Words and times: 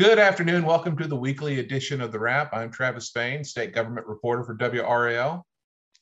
Good 0.00 0.18
afternoon. 0.18 0.64
Welcome 0.64 0.96
to 0.96 1.06
the 1.06 1.14
weekly 1.14 1.58
edition 1.58 2.00
of 2.00 2.10
The 2.10 2.18
Wrap. 2.18 2.54
I'm 2.54 2.70
Travis 2.70 3.08
Spain, 3.08 3.44
state 3.44 3.74
government 3.74 4.06
reporter 4.06 4.42
for 4.42 4.56
WRAL. 4.56 5.42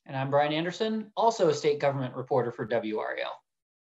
And 0.06 0.16
I'm 0.16 0.30
Brian 0.30 0.52
Anderson, 0.52 1.10
also 1.16 1.48
a 1.48 1.52
state 1.52 1.80
government 1.80 2.14
reporter 2.14 2.52
for 2.52 2.64
WRAL. 2.64 3.32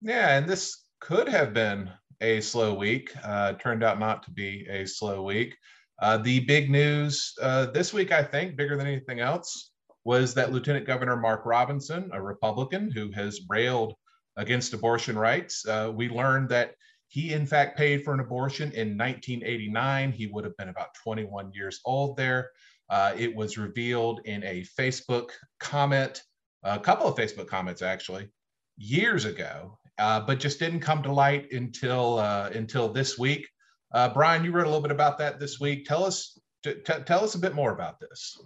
Yeah, 0.02 0.38
and 0.38 0.48
this 0.48 0.86
could 1.02 1.28
have 1.28 1.54
been 1.54 1.92
a 2.22 2.40
slow 2.40 2.74
week. 2.76 3.12
Uh, 3.26 3.54
turned 3.56 3.84
out 3.84 4.00
not 4.00 4.24
to 4.24 4.32
be 4.32 4.66
a 4.70 4.86
slow 4.86 5.22
week. 5.22 5.54
Uh, 6.02 6.16
the 6.20 6.40
big 6.40 6.70
news 6.70 7.34
uh, 7.42 7.66
this 7.66 7.92
week, 7.92 8.14
I 8.14 8.24
think, 8.24 8.56
bigger 8.56 8.78
than 8.78 8.88
anything 8.88 9.20
else, 9.20 9.72
was 10.06 10.34
that 10.36 10.54
Lieutenant 10.54 10.88
Governor 10.88 11.18
Mark 11.18 11.42
Robinson, 11.46 12.10
a 12.14 12.22
Republican 12.22 12.90
who 12.90 13.12
has 13.12 13.42
railed 13.50 13.94
against 14.38 14.74
abortion 14.74 15.18
rights, 15.18 15.68
uh, 15.68 15.92
we 15.94 16.08
learned 16.08 16.48
that 16.48 16.76
he, 17.08 17.34
in 17.34 17.46
fact, 17.46 17.78
paid 17.78 18.04
for 18.04 18.14
an 18.14 18.20
abortion 18.20 18.72
in 18.72 18.98
1989. 18.98 20.12
He 20.12 20.28
would 20.28 20.44
have 20.44 20.58
been 20.58 20.70
about 20.70 20.94
21 21.04 21.52
years 21.54 21.80
old 21.86 22.18
there. 22.18 22.52
Uh, 22.90 23.14
it 23.18 23.36
was 23.36 23.58
revealed 23.58 24.22
in 24.26 24.44
a 24.44 24.66
Facebook 24.78 25.30
comment, 25.60 26.22
a 26.64 26.80
couple 26.80 27.08
of 27.08 27.16
Facebook 27.16 27.48
comments 27.48 27.82
actually, 27.82 28.30
years 28.78 29.26
ago, 29.26 29.78
uh, 29.98 30.20
but 30.20 30.40
just 30.40 30.60
didn't 30.60 30.82
come 30.82 31.02
to 31.04 31.12
light 31.12 31.52
until 31.52 32.20
uh, 32.20 32.50
until 32.54 32.90
this 32.90 33.18
week. 33.18 33.48
Uh, 33.94 34.10
Brian, 34.10 34.44
you 34.44 34.52
wrote 34.52 34.66
a 34.66 34.70
little 34.70 34.82
bit 34.82 34.92
about 34.92 35.18
that 35.20 35.40
this 35.40 35.60
week. 35.60 35.86
Tell 35.86 36.04
us 36.04 36.38
t- 36.64 36.76
t- 36.86 37.04
tell 37.06 37.24
us 37.24 37.36
a 37.36 37.40
bit 37.40 37.56
more 37.56 37.72
about 37.72 38.00
this. 38.00 38.38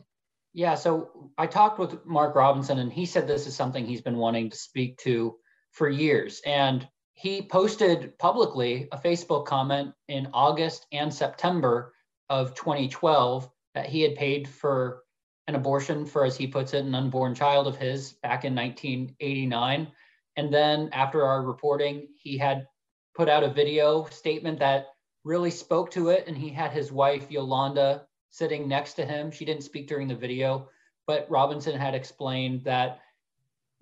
Yeah, 0.53 0.75
so 0.75 1.31
I 1.37 1.47
talked 1.47 1.79
with 1.79 2.05
Mark 2.05 2.35
Robinson, 2.35 2.79
and 2.79 2.91
he 2.91 3.05
said 3.05 3.27
this 3.27 3.47
is 3.47 3.55
something 3.55 3.85
he's 3.85 4.01
been 4.01 4.17
wanting 4.17 4.49
to 4.49 4.57
speak 4.57 4.97
to 4.99 5.35
for 5.71 5.89
years. 5.89 6.41
And 6.45 6.87
he 7.19 7.41
posted 7.41 8.17
publicly 8.17 8.87
a 8.93 8.97
Facebook 8.97 9.45
comment 9.45 9.93
in 10.07 10.29
August 10.33 10.85
and 10.93 11.13
September 11.13 11.93
of 12.29 12.55
2012 12.55 13.49
that 13.75 13.87
he 13.87 14.01
had 14.01 14.15
paid 14.15 14.47
for 14.47 15.03
an 15.49 15.55
abortion 15.55 16.05
for, 16.05 16.23
as 16.23 16.37
he 16.37 16.47
puts 16.47 16.73
it, 16.73 16.85
an 16.85 16.95
unborn 16.95 17.35
child 17.35 17.67
of 17.67 17.75
his 17.75 18.13
back 18.23 18.45
in 18.45 18.55
1989. 18.55 19.91
And 20.37 20.53
then 20.53 20.89
after 20.93 21.25
our 21.25 21.43
reporting, 21.43 22.07
he 22.15 22.37
had 22.37 22.65
put 23.13 23.27
out 23.27 23.43
a 23.43 23.49
video 23.49 24.05
statement 24.05 24.59
that 24.59 24.87
really 25.25 25.51
spoke 25.51 25.91
to 25.91 26.09
it. 26.09 26.23
And 26.25 26.37
he 26.37 26.47
had 26.47 26.71
his 26.71 26.89
wife, 26.89 27.29
Yolanda, 27.29 28.03
sitting 28.29 28.65
next 28.65 28.93
to 28.93 29.05
him. 29.05 29.29
She 29.29 29.43
didn't 29.43 29.63
speak 29.63 29.89
during 29.89 30.07
the 30.07 30.15
video, 30.15 30.69
but 31.05 31.29
Robinson 31.29 31.77
had 31.77 31.95
explained 31.95 32.63
that 32.63 33.01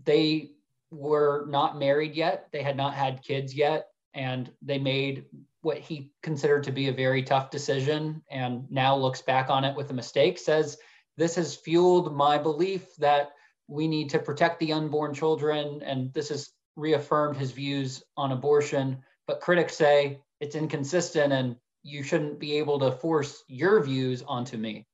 they 0.03 0.53
were 0.91 1.45
not 1.47 1.77
married 1.77 2.15
yet. 2.15 2.47
They 2.51 2.63
had 2.63 2.77
not 2.77 2.93
had 2.93 3.23
kids 3.23 3.53
yet. 3.53 3.87
And 4.13 4.51
they 4.61 4.79
made 4.79 5.25
what 5.61 5.77
he 5.79 6.11
considered 6.23 6.63
to 6.63 6.71
be 6.71 6.87
a 6.87 6.93
very 6.93 7.21
tough 7.23 7.49
decision 7.49 8.21
and 8.31 8.69
now 8.71 8.95
looks 8.95 9.21
back 9.21 9.49
on 9.49 9.63
it 9.63 9.75
with 9.75 9.91
a 9.91 9.93
mistake, 9.93 10.37
says, 10.37 10.77
This 11.17 11.35
has 11.35 11.55
fueled 11.55 12.15
my 12.15 12.37
belief 12.37 12.95
that 12.97 13.31
we 13.67 13.87
need 13.87 14.09
to 14.11 14.19
protect 14.19 14.59
the 14.59 14.73
unborn 14.73 15.13
children. 15.13 15.81
And 15.83 16.13
this 16.13 16.29
has 16.29 16.49
reaffirmed 16.75 17.37
his 17.37 17.51
views 17.51 18.01
on 18.15 18.31
abortion. 18.31 19.03
But 19.27 19.41
critics 19.41 19.75
say 19.75 20.21
it's 20.39 20.55
inconsistent 20.55 21.33
and 21.33 21.57
you 21.83 22.03
shouldn't 22.03 22.39
be 22.39 22.57
able 22.57 22.79
to 22.79 22.91
force 22.91 23.43
your 23.47 23.83
views 23.83 24.23
onto 24.25 24.57
me. 24.57 24.85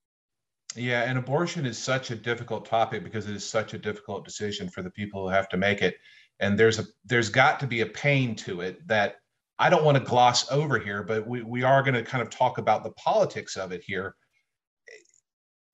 Yeah, 0.76 1.04
and 1.04 1.18
abortion 1.18 1.66
is 1.66 1.78
such 1.78 2.12
a 2.12 2.16
difficult 2.16 2.66
topic 2.66 3.04
because 3.04 3.28
it 3.28 3.36
is 3.36 3.48
such 3.48 3.74
a 3.74 3.78
difficult 3.78 4.26
decision 4.26 4.70
for 4.70 4.82
the 4.82 4.90
people 4.90 5.24
who 5.24 5.34
have 5.34 5.50
to 5.50 5.58
make 5.58 5.82
it. 5.82 5.98
And 6.40 6.58
there's 6.58 6.80
a 6.80 6.86
there's 7.06 7.30
got 7.30 7.60
to 7.60 7.68
be 7.68 7.82
a 7.82 7.86
pain 7.86 8.36
to 8.38 8.62
it 8.62 8.86
that 8.88 9.18
I 9.60 9.70
don't 9.70 9.84
want 9.84 9.98
to 9.98 10.04
gloss 10.04 10.52
over 10.52 10.80
here, 10.80 11.04
but 11.04 11.28
we, 11.28 11.44
we 11.44 11.64
are 11.64 11.84
going 11.84 11.94
to 11.94 12.04
kind 12.04 12.22
of 12.22 12.30
talk 12.30 12.58
about 12.58 12.84
the 12.84 12.92
politics 12.92 13.56
of 13.56 13.72
it 13.72 13.84
here. 13.86 14.16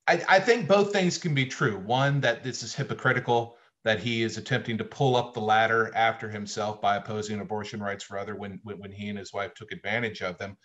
I, 0.07 0.21
I 0.27 0.39
think 0.39 0.67
both 0.67 0.91
things 0.91 1.17
can 1.17 1.33
be 1.33 1.45
true. 1.45 1.79
One, 1.79 2.19
that 2.21 2.43
this 2.43 2.61
is 2.61 2.75
hypocritical, 2.75 3.57
that 3.85 3.99
he 3.99 4.23
is 4.23 4.37
attempting 4.37 4.77
to 4.79 4.83
pull 4.83 5.15
up 5.15 5.33
the 5.33 5.39
ladder 5.39 5.91
after 5.95 6.29
himself 6.29 6.81
by 6.81 6.97
opposing 6.97 7.39
abortion 7.39 7.81
rights 7.81 8.03
for 8.03 8.17
other 8.17 8.35
when, 8.35 8.59
when, 8.63 8.79
when 8.79 8.91
he 8.91 9.07
and 9.07 9.17
his 9.17 9.33
wife 9.33 9.53
took 9.53 9.71
advantage 9.71 10.21
of 10.21 10.37
them 10.37 10.57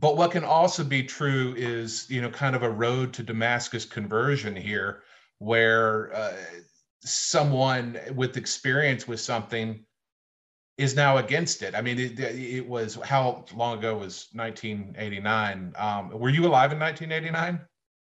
but 0.00 0.16
what 0.16 0.30
can 0.30 0.44
also 0.44 0.84
be 0.84 1.02
true 1.02 1.54
is 1.56 2.06
you 2.10 2.20
know 2.20 2.30
kind 2.30 2.54
of 2.56 2.62
a 2.62 2.70
road 2.70 3.12
to 3.12 3.22
damascus 3.22 3.84
conversion 3.84 4.54
here 4.54 5.02
where 5.38 6.14
uh, 6.14 6.32
someone 7.00 7.98
with 8.14 8.36
experience 8.36 9.06
with 9.06 9.20
something 9.20 9.84
is 10.78 10.94
now 10.94 11.18
against 11.18 11.62
it. 11.62 11.74
I 11.74 11.80
mean 11.80 11.98
it, 11.98 12.18
it 12.18 12.66
was 12.66 12.96
how 12.96 13.44
long 13.54 13.78
ago 13.78 13.98
was 13.98 14.28
1989 14.32 15.72
um, 15.76 16.10
were 16.10 16.30
you 16.30 16.46
alive 16.46 16.72
in 16.72 16.78
1989 16.78 17.60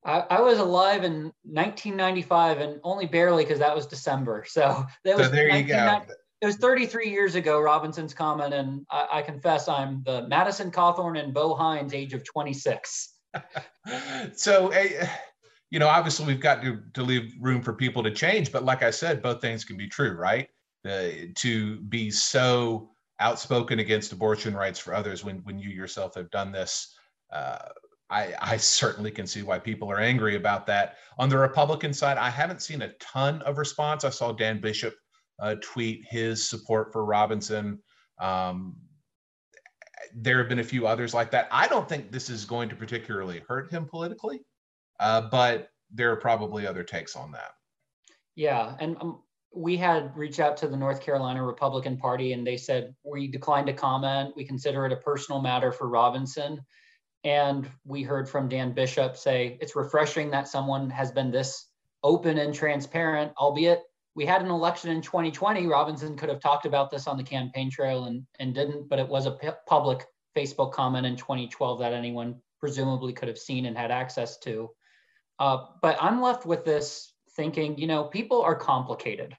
I, 0.06 0.20
I, 0.30 0.42
was 0.42 0.60
alive 0.60 1.04
in 1.04 1.34
1995 1.44 2.60
and 2.60 2.80
only 2.86 3.06
barely 3.06 3.44
because 3.44 3.60
that 3.60 3.76
was 3.76 3.86
December. 3.86 4.46
So 4.48 4.86
that 5.04 5.18
was 5.18 5.28
so 5.28 5.32
there 5.34 5.50
you 5.50 5.64
go 5.64 6.04
it 6.42 6.46
was 6.46 6.56
33 6.56 7.10
years 7.10 7.36
ago, 7.36 7.60
Robinson's 7.60 8.14
comment, 8.14 8.54
and 8.54 8.86
I, 8.90 9.08
I 9.14 9.22
confess 9.22 9.68
I'm 9.68 10.04
the 10.06 10.28
Madison 10.28 10.72
Cawthorn 10.72 11.22
and 11.22 11.34
Bo 11.34 11.54
Hines 11.54 11.94
age 11.94 12.14
of 12.14 12.24
26. 12.24 13.16
so, 14.34 14.74
you 15.70 15.80
know, 15.80 15.88
obviously 15.88 16.26
we've 16.26 16.40
got 16.40 16.64
to, 16.64 16.80
to 16.94 17.04
leave 17.04 17.34
room 17.42 17.62
for 17.62 17.74
people 17.74 18.02
to 18.04 18.12
change, 18.12 18.52
but 18.52 18.64
like 18.64 18.84
I 18.84 18.90
said, 18.90 19.22
both 19.22 19.42
things 19.42 19.66
can 19.66 19.76
be 19.76 19.88
true, 19.88 20.14
right? 20.14 20.48
Uh, 20.88 21.10
to 21.36 21.82
be 21.82 22.10
so 22.10 22.92
outspoken 23.20 23.80
against 23.80 24.14
abortion 24.14 24.54
rights 24.54 24.80
for 24.80 24.94
others 24.94 25.26
when, 25.26 25.40
when 25.40 25.60
you 25.60 25.70
yourself 25.70 26.16
have 26.16 26.32
done 26.32 26.54
this, 26.54 26.96
uh, 27.34 27.58
I, 28.10 28.34
I, 28.42 28.58
certainly 28.58 29.12
can 29.12 29.28
see 29.28 29.44
why 29.44 29.60
people 29.60 29.92
are 29.92 30.00
angry 30.00 30.36
about 30.36 30.66
that. 30.68 30.96
On 31.20 31.28
the 31.28 31.38
Republican 31.38 31.94
side, 31.94 32.18
I 32.18 32.30
haven't 32.30 32.62
seen 32.62 32.82
a 32.82 32.94
ton 32.94 33.42
of 33.42 33.58
response. 33.58 34.06
I 34.06 34.10
saw 34.10 34.32
Dan 34.32 34.62
Bishop 34.62 34.96
uh, 35.42 35.56
tweet 35.62 36.06
his 36.10 36.48
support 36.48 36.92
for 36.92 37.06
Robinson. 37.06 37.80
Um, 38.20 38.76
there 40.16 40.38
have 40.40 40.50
been 40.50 40.60
a 40.60 40.64
few 40.64 40.88
others 40.88 41.14
like 41.14 41.32
that. 41.32 41.48
I 41.52 41.68
don't 41.68 41.88
think 41.88 42.12
this 42.12 42.30
is 42.30 42.46
going 42.46 42.70
to 42.70 42.76
particularly 42.76 43.42
hurt 43.48 43.72
him 43.72 43.86
politically, 43.86 44.42
uh, 45.00 45.30
but 45.30 45.70
there 45.94 46.12
are 46.12 46.18
probably 46.18 46.66
other 46.66 46.84
takes 46.84 47.16
on 47.16 47.32
that. 47.32 47.52
Yeah, 48.36 48.76
and 48.80 48.98
um, 49.02 49.22
we 49.54 49.78
had 49.78 50.16
reached 50.16 50.40
out 50.40 50.58
to 50.58 50.68
the 50.68 50.78
North 50.78 51.02
Carolina 51.02 51.44
Republican 51.44 51.98
Party, 51.98 52.34
and 52.34 52.46
they 52.46 52.58
said 52.58 52.96
we 53.04 53.28
declined 53.28 53.68
to 53.68 53.74
comment. 53.74 54.34
We 54.36 54.46
consider 54.46 54.86
it 54.86 54.94
a 54.94 54.98
personal 54.98 55.42
matter 55.42 55.72
for 55.72 55.90
Robinson. 55.90 56.60
And 57.24 57.70
we 57.86 58.04
heard 58.04 58.30
from 58.30 58.48
Dan 58.48 58.72
Bishop 58.72 59.18
say 59.18 59.58
it's 59.62 59.76
refreshing 59.76 60.32
that 60.32 60.48
someone 60.48 60.90
has 60.90 61.12
been 61.12 61.32
this 61.32 61.68
open 62.04 62.38
and 62.38 62.54
transparent, 62.54 63.34
albeit 63.38 63.82
we 64.20 64.26
had 64.26 64.42
an 64.42 64.52
election 64.52 64.92
in 64.92 65.02
2020. 65.02 65.66
Robinson 65.66 66.18
could 66.18 66.28
have 66.28 66.42
talked 66.42 66.66
about 66.66 66.92
this 66.92 67.08
on 67.08 67.16
the 67.16 67.24
campaign 67.24 67.72
trail 67.72 68.04
and, 68.04 68.26
and 68.38 68.54
didn't, 68.54 68.90
but 68.90 69.00
it 69.00 69.08
was 69.08 69.26
a 69.26 69.32
p- 69.32 69.48
public 69.66 70.06
Facebook 70.36 70.74
comment 70.74 71.06
in 71.06 71.16
2012 71.16 71.80
that 71.80 71.94
anyone 71.94 72.36
presumably 72.60 73.14
could 73.14 73.30
have 73.30 73.38
seen 73.38 73.66
and 73.66 73.78
had 73.78 73.92
access 73.92 74.38
to. 74.40 74.72
Uh, 75.40 75.68
but 75.82 75.98
I'm 76.02 76.22
left 76.22 76.46
with 76.46 76.66
this 76.66 77.14
thinking, 77.38 77.78
you 77.78 77.88
know, 77.88 78.04
people 78.04 78.42
are 78.42 78.56
complicated. 78.56 79.38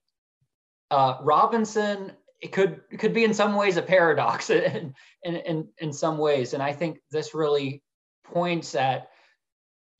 Uh, 0.91 1.19
Robinson 1.21 2.13
it 2.41 2.51
could 2.53 2.81
it 2.91 2.97
could 2.97 3.13
be 3.13 3.25
in 3.25 3.35
some 3.35 3.57
ways 3.57 3.77
a 3.77 3.83
paradox 3.83 4.49
in, 4.51 4.95
in, 5.25 5.37
in, 5.37 5.69
in 5.77 5.93
some 5.93 6.17
ways. 6.17 6.55
And 6.55 6.63
I 6.63 6.73
think 6.73 7.01
this 7.11 7.35
really 7.35 7.83
points 8.25 8.75
at 8.75 9.11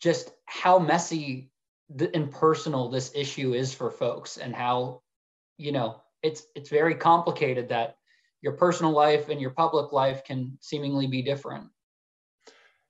just 0.01 0.31
how 0.47 0.79
messy 0.79 1.50
the, 1.95 2.15
impersonal 2.15 2.91
this 2.91 3.13
issue 3.15 3.55
is 3.55 3.75
for 3.75 3.91
folks 3.91 4.37
and 4.37 4.55
how 4.55 5.03
you 5.57 5.73
know 5.73 6.01
it's 6.23 6.45
it's 6.55 6.71
very 6.71 6.95
complicated 6.95 7.69
that 7.69 7.97
your 8.43 8.53
personal 8.53 8.93
life 8.93 9.29
and 9.29 9.41
your 9.41 9.51
public 9.51 9.93
life 9.93 10.25
can 10.25 10.57
seemingly 10.61 11.07
be 11.07 11.23
different. 11.23 11.69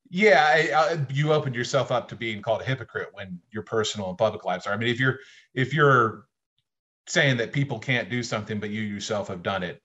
Yeah 0.08 0.44
I, 0.46 0.70
I, 0.74 1.06
you 1.10 1.32
opened 1.32 1.54
yourself 1.54 1.90
up 1.90 2.08
to 2.08 2.16
being 2.16 2.42
called 2.42 2.62
a 2.62 2.64
hypocrite 2.64 3.08
when 3.12 3.40
your 3.50 3.62
personal 3.62 4.10
and 4.10 4.18
public 4.18 4.44
lives 4.44 4.66
are. 4.66 4.72
I 4.72 4.76
mean 4.76 4.88
if 4.88 5.00
you're 5.00 5.18
if 5.54 5.72
you're 5.72 6.26
saying 7.06 7.38
that 7.38 7.52
people 7.52 7.78
can't 7.78 8.10
do 8.10 8.22
something 8.22 8.60
but 8.60 8.70
you 8.70 8.82
yourself 8.82 9.28
have 9.28 9.42
done 9.42 9.62
it 9.62 9.82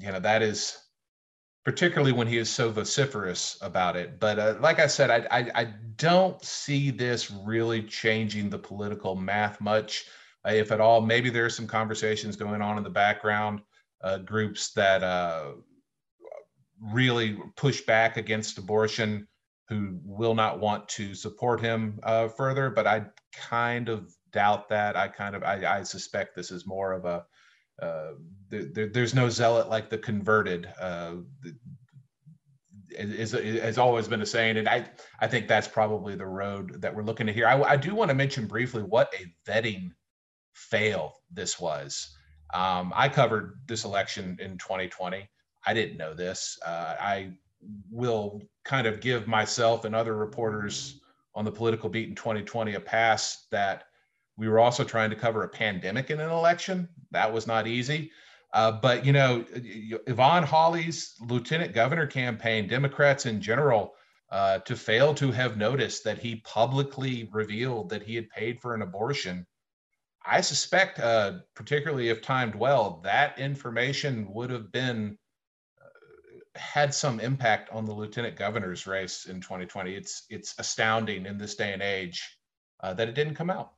you 0.00 0.10
know 0.10 0.20
that 0.20 0.42
is 0.42 0.78
particularly 1.64 2.12
when 2.12 2.26
he 2.26 2.36
is 2.36 2.50
so 2.50 2.70
vociferous 2.70 3.56
about 3.62 3.96
it. 3.96 4.20
But 4.20 4.38
uh, 4.38 4.54
like 4.60 4.78
I 4.78 4.86
said, 4.86 5.10
I, 5.10 5.26
I, 5.30 5.50
I 5.62 5.64
don't 5.96 6.42
see 6.44 6.90
this 6.90 7.30
really 7.30 7.82
changing 7.82 8.50
the 8.50 8.58
political 8.58 9.14
math 9.14 9.60
much, 9.60 10.06
uh, 10.46 10.52
if 10.52 10.72
at 10.72 10.80
all. 10.80 11.00
Maybe 11.00 11.30
there 11.30 11.46
are 11.46 11.50
some 11.50 11.66
conversations 11.66 12.36
going 12.36 12.60
on 12.60 12.76
in 12.76 12.84
the 12.84 12.90
background, 12.90 13.62
uh, 14.02 14.18
groups 14.18 14.72
that 14.74 15.02
uh, 15.02 15.52
really 16.92 17.38
push 17.56 17.80
back 17.80 18.18
against 18.18 18.58
abortion 18.58 19.26
who 19.70 19.98
will 20.04 20.34
not 20.34 20.60
want 20.60 20.86
to 20.90 21.14
support 21.14 21.60
him 21.60 21.98
uh, 22.02 22.28
further. 22.28 22.68
But 22.68 22.86
I 22.86 23.06
kind 23.32 23.88
of 23.88 24.14
doubt 24.32 24.68
that. 24.68 24.96
I 24.96 25.08
kind 25.08 25.34
of 25.34 25.42
I, 25.42 25.78
I 25.78 25.82
suspect 25.82 26.36
this 26.36 26.50
is 26.50 26.66
more 26.66 26.92
of 26.92 27.06
a 27.06 27.24
uh, 27.80 28.12
there, 28.50 28.88
there's 28.88 29.14
no 29.14 29.28
zealot 29.28 29.68
like 29.68 29.90
the 29.90 29.98
converted. 29.98 30.68
Uh, 30.80 31.16
is, 32.96 33.32
has 33.32 33.78
always 33.78 34.06
been 34.06 34.22
a 34.22 34.26
saying, 34.26 34.56
and 34.56 34.68
I 34.68 34.86
I 35.20 35.26
think 35.26 35.48
that's 35.48 35.66
probably 35.66 36.14
the 36.14 36.26
road 36.26 36.80
that 36.80 36.94
we're 36.94 37.02
looking 37.02 37.28
at 37.28 37.34
here. 37.34 37.48
I, 37.48 37.60
I 37.62 37.76
do 37.76 37.94
want 37.94 38.10
to 38.10 38.14
mention 38.14 38.46
briefly 38.46 38.82
what 38.82 39.12
a 39.18 39.50
vetting 39.50 39.90
fail 40.52 41.14
this 41.32 41.58
was. 41.58 42.16
Um, 42.52 42.92
I 42.94 43.08
covered 43.08 43.58
this 43.66 43.84
election 43.84 44.38
in 44.40 44.58
2020. 44.58 45.28
I 45.66 45.74
didn't 45.74 45.96
know 45.96 46.14
this. 46.14 46.58
Uh, 46.64 46.94
I 47.00 47.32
will 47.90 48.42
kind 48.64 48.86
of 48.86 49.00
give 49.00 49.26
myself 49.26 49.84
and 49.84 49.94
other 49.94 50.16
reporters 50.16 51.00
on 51.34 51.44
the 51.44 51.50
political 51.50 51.88
beat 51.88 52.08
in 52.08 52.14
2020 52.14 52.74
a 52.74 52.80
pass 52.80 53.46
that 53.50 53.84
we 54.36 54.48
were 54.48 54.58
also 54.58 54.84
trying 54.84 55.10
to 55.10 55.16
cover 55.16 55.44
a 55.44 55.48
pandemic 55.48 56.10
in 56.10 56.20
an 56.20 56.30
election. 56.30 56.88
That 57.10 57.32
was 57.32 57.46
not 57.46 57.66
easy. 57.66 58.10
Uh, 58.52 58.72
but 58.72 59.04
you 59.04 59.12
know, 59.12 59.44
Yvonne 60.06 60.44
Holley's 60.44 61.14
lieutenant 61.20 61.74
governor 61.74 62.06
campaign, 62.06 62.68
Democrats 62.68 63.26
in 63.26 63.40
general, 63.40 63.94
uh, 64.30 64.58
to 64.60 64.76
fail 64.76 65.14
to 65.14 65.32
have 65.32 65.56
noticed 65.56 66.04
that 66.04 66.18
he 66.18 66.36
publicly 66.36 67.28
revealed 67.32 67.90
that 67.90 68.02
he 68.02 68.14
had 68.14 68.28
paid 68.30 68.60
for 68.60 68.74
an 68.74 68.82
abortion, 68.82 69.46
I 70.24 70.40
suspect, 70.40 70.98
uh, 70.98 71.40
particularly 71.54 72.08
if 72.08 72.22
timed 72.22 72.54
well, 72.54 73.00
that 73.04 73.38
information 73.38 74.32
would 74.32 74.50
have 74.50 74.72
been 74.72 75.18
uh, 75.80 76.58
had 76.58 76.94
some 76.94 77.20
impact 77.20 77.70
on 77.70 77.84
the 77.84 77.92
lieutenant 77.92 78.36
governor's 78.36 78.86
race 78.86 79.26
in 79.26 79.40
2020. 79.40 79.94
It's 79.94 80.24
it's 80.30 80.54
astounding 80.58 81.26
in 81.26 81.38
this 81.38 81.56
day 81.56 81.72
and 81.72 81.82
age 81.82 82.38
uh, 82.80 82.94
that 82.94 83.08
it 83.08 83.14
didn't 83.14 83.34
come 83.34 83.50
out. 83.50 83.72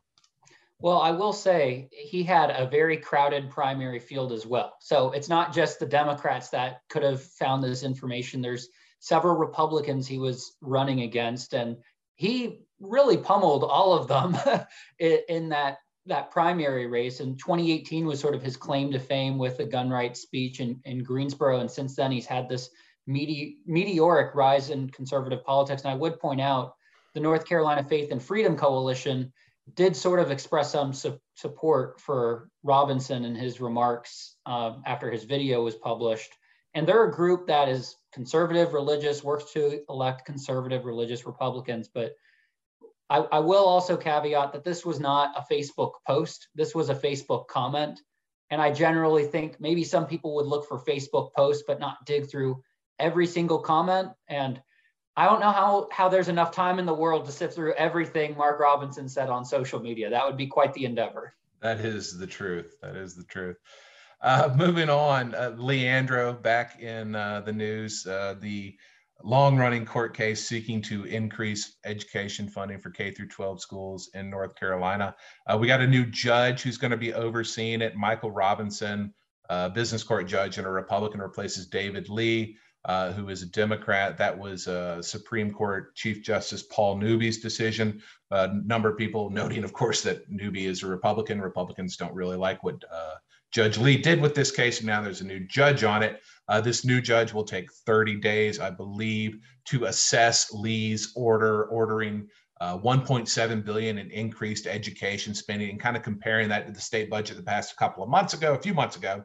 Well, 0.79 1.01
I 1.01 1.11
will 1.11 1.33
say 1.33 1.89
he 1.91 2.23
had 2.23 2.51
a 2.51 2.67
very 2.67 2.99
crowded 2.99 3.51
primary 3.51 3.99
field 3.99 4.33
as 4.33 4.47
well. 4.47 4.75
So 4.81 5.11
it's 5.13 5.29
not 5.29 5.55
just 5.55 5.79
the 5.79 5.87
Democrats 5.87 6.51
that 6.51 6.81
could 6.91 7.03
have 7.03 7.23
found 7.23 7.65
this 7.65 7.83
information. 7.83 8.43
There's 8.43 8.69
several 8.99 9.37
Republicans 9.37 10.07
he 10.07 10.19
was 10.19 10.57
running 10.61 11.01
against, 11.01 11.55
and 11.55 11.77
he 12.17 12.61
really 12.79 13.17
pummeled 13.17 13.65
all 13.65 13.95
of 13.95 14.09
them 14.09 14.37
in 14.99 15.49
that 15.51 15.79
that 16.07 16.31
primary 16.31 16.87
race. 16.87 17.21
And 17.21 17.39
2018 17.39 18.07
was 18.07 18.21
sort 18.21 18.35
of 18.35 18.43
his 18.43 18.57
claim 18.57 18.93
to 18.93 18.99
fame 18.99 19.39
with 19.39 19.57
the 19.57 19.65
gun 19.65 19.91
rights 19.91 20.21
speech 20.21 20.61
in, 20.61 20.81
in 20.85 21.03
Greensboro. 21.03 21.59
And 21.59 21.71
since 21.71 21.97
then, 21.97 22.13
he's 22.13 22.27
had 22.27 22.49
this 22.49 22.71
mete- 23.09 23.59
meteoric 23.67 24.35
rise 24.35 24.71
in 24.71 24.89
conservative 24.91 25.45
politics. 25.45 25.83
And 25.83 25.91
I 25.91 25.97
would 25.97 26.21
point 26.21 26.41
out 26.41 26.75
the 27.15 27.21
North 27.21 27.45
Carolina 27.45 27.83
Faith 27.83 28.13
and 28.13 28.23
Freedom 28.23 28.57
Coalition 28.57 29.33
did 29.75 29.97
sort 29.97 30.21
of 30.21 30.31
express 30.31 30.73
some 30.73 30.93
su- 30.93 31.21
support 31.35 32.01
for 32.01 32.49
Robinson 32.63 33.25
in 33.25 33.35
his 33.35 33.61
remarks 33.61 34.37
uh, 34.47 34.75
after 34.87 35.11
his 35.11 35.25
video 35.25 35.65
was 35.65 35.75
published. 35.75 36.33
And 36.75 36.87
they're 36.87 37.09
a 37.09 37.13
group 37.13 37.47
that 37.47 37.69
is 37.69 37.97
conservative, 38.13 38.75
religious, 38.75 39.25
works 39.25 39.53
to 39.55 39.81
elect 39.89 40.27
conservative, 40.27 40.85
religious 40.85 41.27
Republicans. 41.27 41.89
But 41.93 42.13
I, 43.09 43.19
I 43.19 43.39
will 43.39 43.65
also 43.65 43.97
caveat 43.97 44.53
that 44.53 44.65
this 44.65 44.85
was 44.85 45.01
not 45.01 45.35
a 45.37 45.53
Facebook 45.53 45.93
post, 46.07 46.49
this 46.55 46.75
was 46.75 46.91
a 46.91 46.95
Facebook 46.95 47.49
comment. 47.49 48.01
And 48.51 48.63
I 48.63 48.71
generally 48.71 49.25
think 49.25 49.59
maybe 49.59 49.83
some 49.83 50.07
people 50.07 50.35
would 50.37 50.47
look 50.47 50.69
for 50.69 50.85
Facebook 50.85 51.33
posts, 51.33 51.65
but 51.67 51.81
not 51.81 52.05
dig 52.07 52.31
through 52.31 52.63
every 52.99 53.27
single 53.27 53.59
comment. 53.59 54.11
And 54.29 54.61
I 55.17 55.25
don't 55.25 55.41
know 55.41 55.51
how 55.51 55.89
how 55.91 56.09
there's 56.09 56.29
enough 56.29 56.51
time 56.51 56.79
in 56.79 56.85
the 56.85 56.95
world 56.95 57.25
to 57.27 57.33
sift 57.33 57.55
through 57.55 57.73
everything 57.75 58.37
Mark 58.37 58.61
Robinson 58.61 59.09
said 59.09 59.31
on 59.31 59.45
social 59.45 59.81
media. 59.81 60.11
That 60.11 60.27
would 60.27 60.37
be 60.37 60.47
quite 60.47 60.75
the 60.75 60.85
endeavor. 60.85 61.35
That 61.61 61.81
is 61.81 62.19
the 62.19 62.27
truth. 62.27 62.77
That 62.83 62.97
is 62.97 63.15
the 63.15 63.25
truth. 63.25 63.57
Uh, 64.21 64.55
moving 64.57 64.91
on, 64.91 65.35
uh, 65.35 65.55
Leandro 65.57 66.33
back 66.33 66.81
in 66.81 67.15
uh, 67.15 67.41
the 67.41 67.53
news. 67.53 68.07
Uh, 68.07 68.35
the 68.41 68.77
long-running 69.25 69.87
court 69.87 70.15
case 70.15 70.47
seeking 70.47 70.83
to 70.83 71.05
increase 71.05 71.77
education 71.87 72.49
funding 72.49 72.79
for 72.79 72.91
K 72.91 73.11
through 73.11 73.29
12 73.29 73.63
schools 73.63 74.11
in 74.15 74.29
North 74.29 74.55
Carolina. 74.57 75.17
Uh, 75.47 75.57
we 75.59 75.67
got 75.67 75.81
a 75.81 75.87
new 75.87 76.05
judge 76.05 76.61
who's 76.61 76.77
going 76.77 76.91
to 76.91 76.97
be 76.99 77.15
overseeing 77.15 77.81
it. 77.81 77.97
Michael 77.97 78.31
Robinson, 78.31 79.15
uh, 79.49 79.71
business 79.71 80.03
court 80.03 80.27
judge 80.27 80.59
and 80.59 80.67
a 80.67 80.71
Republican, 80.71 81.21
replaces 81.21 81.67
David 81.67 82.11
Lee 82.11 82.57
uh, 82.87 83.13
who 83.13 83.29
is 83.29 83.43
a 83.43 83.47
Democrat. 83.47 84.17
That 84.17 84.39
was 84.39 84.69
uh, 84.69 85.03
Supreme 85.03 85.53
Court 85.53 85.95
Chief 85.97 86.23
Justice 86.23 86.63
Paul 86.63 86.97
Newby's 86.97 87.41
decision. 87.41 88.01
A 88.31 88.49
number 88.65 88.89
of 88.89 88.97
people 88.97 89.29
noting, 89.29 89.65
of 89.65 89.73
course, 89.73 90.03
that 90.03 90.31
Newby 90.31 90.67
is 90.67 90.83
a 90.83 90.87
Republican. 90.87 91.41
Republicans 91.41 91.97
don't 91.97 92.15
really 92.15 92.37
like 92.37 92.63
what 92.63 92.83
uh, 92.91 93.15
Judge 93.51 93.77
Lee 93.77 93.97
did 93.97 94.21
with 94.21 94.35
this 94.35 94.53
case. 94.53 94.83
Now 94.83 95.03
there's 95.03 95.21
a 95.21 95.27
new 95.27 95.41
judge 95.41 95.83
on 95.83 96.05
it. 96.05 96.23
Uh, 96.49 96.61
this 96.61 96.85
new 96.85 97.01
judge 97.01 97.33
will 97.33 97.45
take 97.45 97.73
30 97.73 98.21
days, 98.21 98.61
I 98.61 98.71
believe, 98.71 99.39
to 99.67 99.87
assess 99.87 100.53
Lee's 100.53 101.13
order 101.17 101.65
ordering 101.65 102.29
uh, 102.61 102.79
1.7 102.79 103.65
billion 103.65 103.99
in 103.99 104.11
increased 104.13 104.67
education 104.67 105.35
spending 105.35 105.71
and 105.71 105.81
kind 105.81 105.97
of 105.97 106.03
comparing 106.03 106.49
that 106.49 106.67
to 106.67 106.73
the 106.73 106.81
state 106.81 107.11
budget 107.11 107.37
the 107.37 107.43
past 107.43 107.77
couple 107.77 108.03
of 108.03 108.09
months 108.09 108.33
ago, 108.33 108.55
a 108.55 108.63
few 108.63 108.73
months 108.73 108.97
ago 108.97 109.25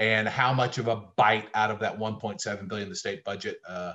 and 0.00 0.26
how 0.26 0.52
much 0.52 0.78
of 0.78 0.88
a 0.88 0.96
bite 1.16 1.48
out 1.54 1.70
of 1.70 1.78
that 1.78 1.96
1.7 1.96 2.68
billion 2.68 2.88
the 2.88 2.96
state 2.96 3.22
budget 3.22 3.58
uh, 3.68 3.92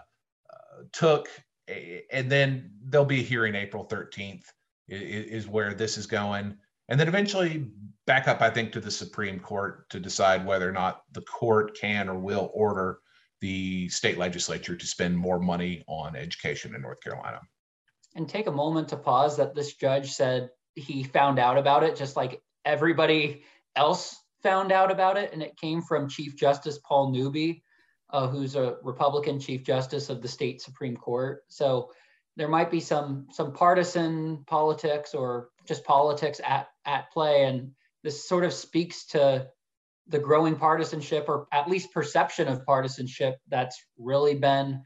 uh, 0.53 0.83
took. 0.93 1.27
And 1.67 2.31
then 2.31 2.71
there'll 2.83 3.05
be 3.05 3.19
a 3.19 3.23
hearing 3.23 3.55
april 3.55 3.85
13th 3.85 4.43
is, 4.87 5.25
is 5.25 5.47
where 5.47 5.73
this 5.73 5.97
is 5.97 6.05
going. 6.05 6.55
And 6.87 6.99
then 6.99 7.07
eventually 7.07 7.67
back 8.05 8.27
up 8.27 8.39
i 8.39 8.51
think 8.51 8.71
to 8.71 8.79
the 8.79 8.91
supreme 8.91 9.39
court 9.39 9.89
to 9.89 9.99
decide 9.99 10.45
whether 10.45 10.69
or 10.69 10.71
not 10.71 11.01
the 11.13 11.23
court 11.23 11.75
can 11.75 12.07
or 12.07 12.19
will 12.19 12.51
order 12.53 12.99
the 13.41 13.89
state 13.89 14.19
legislature 14.19 14.75
to 14.75 14.85
spend 14.85 15.17
more 15.17 15.39
money 15.39 15.83
on 15.87 16.15
education 16.15 16.75
in 16.75 16.81
north 16.83 17.01
carolina. 17.01 17.41
And 18.13 18.29
take 18.29 18.45
a 18.45 18.51
moment 18.51 18.89
to 18.89 18.97
pause 18.97 19.37
that 19.37 19.55
this 19.55 19.73
judge 19.73 20.11
said 20.11 20.51
he 20.75 21.03
found 21.03 21.39
out 21.39 21.57
about 21.57 21.83
it 21.83 21.95
just 21.95 22.15
like 22.15 22.43
everybody 22.63 23.43
else 23.75 24.15
found 24.45 24.71
out 24.71 24.91
about 24.91 25.17
it, 25.17 25.33
and 25.33 25.41
it 25.41 25.57
came 25.57 25.81
from 25.81 26.07
Chief 26.07 26.35
Justice 26.35 26.77
Paul 26.87 27.11
Newby, 27.11 27.63
uh, 28.11 28.27
who's 28.27 28.55
a 28.55 28.77
Republican 28.83 29.39
Chief 29.39 29.63
Justice 29.63 30.09
of 30.09 30.21
the 30.21 30.27
state 30.27 30.61
Supreme 30.61 30.95
Court. 30.95 31.41
So 31.47 31.89
there 32.37 32.47
might 32.47 32.69
be 32.69 32.79
some 32.79 33.25
some 33.31 33.51
partisan 33.51 34.43
politics 34.45 35.15
or 35.15 35.49
just 35.67 35.83
politics 35.83 36.39
at 36.45 36.67
at 36.85 37.11
play, 37.11 37.45
and 37.45 37.71
this 38.03 38.29
sort 38.29 38.43
of 38.43 38.53
speaks 38.53 39.07
to 39.07 39.47
the 40.07 40.19
growing 40.19 40.55
partisanship, 40.55 41.25
or 41.27 41.47
at 41.51 41.67
least 41.67 41.91
perception 41.91 42.47
of 42.47 42.63
partisanship, 42.67 43.37
that's 43.47 43.83
really 43.97 44.35
been 44.35 44.83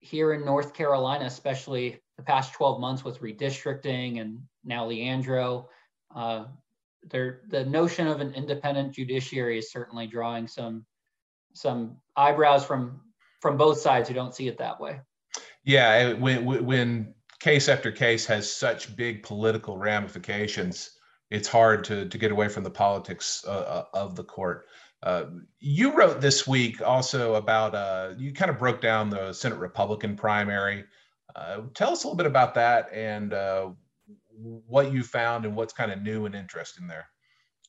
here 0.00 0.32
in 0.32 0.42
North 0.42 0.72
Carolina, 0.72 1.26
especially 1.26 2.00
the 2.16 2.22
past 2.22 2.54
12 2.54 2.80
months 2.80 3.04
with 3.04 3.20
redistricting 3.20 4.22
and 4.22 4.38
now 4.64 4.86
Leandro. 4.86 5.68
Uh, 6.14 6.46
there 7.10 7.40
the 7.48 7.64
notion 7.64 8.06
of 8.06 8.20
an 8.20 8.34
independent 8.34 8.94
judiciary 8.94 9.58
is 9.58 9.70
certainly 9.70 10.06
drawing 10.06 10.46
some 10.46 10.84
some 11.54 11.96
eyebrows 12.16 12.64
from 12.64 13.00
from 13.40 13.56
both 13.56 13.78
sides 13.78 14.08
who 14.08 14.14
don't 14.14 14.34
see 14.34 14.48
it 14.48 14.58
that 14.58 14.80
way. 14.80 15.00
Yeah, 15.64 16.12
when 16.14 16.44
when 16.44 17.14
case 17.40 17.68
after 17.68 17.90
case 17.92 18.26
has 18.26 18.52
such 18.52 18.96
big 18.96 19.22
political 19.22 19.76
ramifications, 19.76 20.92
it's 21.30 21.48
hard 21.48 21.84
to 21.84 22.08
to 22.08 22.18
get 22.18 22.32
away 22.32 22.48
from 22.48 22.64
the 22.64 22.70
politics 22.70 23.44
uh, 23.46 23.50
uh 23.50 23.84
of 23.94 24.16
the 24.16 24.24
court. 24.24 24.66
Uh, 25.02 25.26
you 25.60 25.94
wrote 25.94 26.20
this 26.20 26.46
week 26.46 26.80
also 26.80 27.34
about 27.34 27.74
uh, 27.74 28.14
you 28.16 28.32
kind 28.32 28.50
of 28.50 28.58
broke 28.58 28.80
down 28.80 29.10
the 29.10 29.32
Senate 29.32 29.58
Republican 29.58 30.16
primary. 30.16 30.84
Uh, 31.34 31.62
tell 31.74 31.92
us 31.92 32.02
a 32.02 32.06
little 32.06 32.16
bit 32.16 32.26
about 32.26 32.54
that 32.54 32.90
and 32.92 33.34
uh, 33.34 33.68
what 34.38 34.92
you 34.92 35.02
found 35.02 35.44
and 35.44 35.56
what's 35.56 35.72
kind 35.72 35.92
of 35.92 36.02
new 36.02 36.26
and 36.26 36.34
interesting 36.34 36.86
there. 36.86 37.08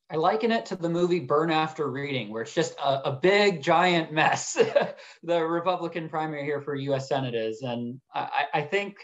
I 0.09 0.15
liken 0.15 0.53
it 0.53 0.65
to 0.67 0.77
the 0.77 0.89
movie 0.89 1.19
Burn 1.19 1.51
After 1.51 1.89
Reading, 1.91 2.29
where 2.29 2.41
it's 2.41 2.53
just 2.53 2.75
a, 2.79 3.09
a 3.09 3.11
big, 3.11 3.61
giant 3.61 4.13
mess. 4.13 4.57
the 5.23 5.43
Republican 5.43 6.07
primary 6.07 6.45
here 6.45 6.61
for 6.61 6.75
US 6.75 7.09
Senate 7.09 7.35
is. 7.35 7.61
And 7.61 7.99
I, 8.13 8.45
I, 8.53 8.61
think 8.61 8.95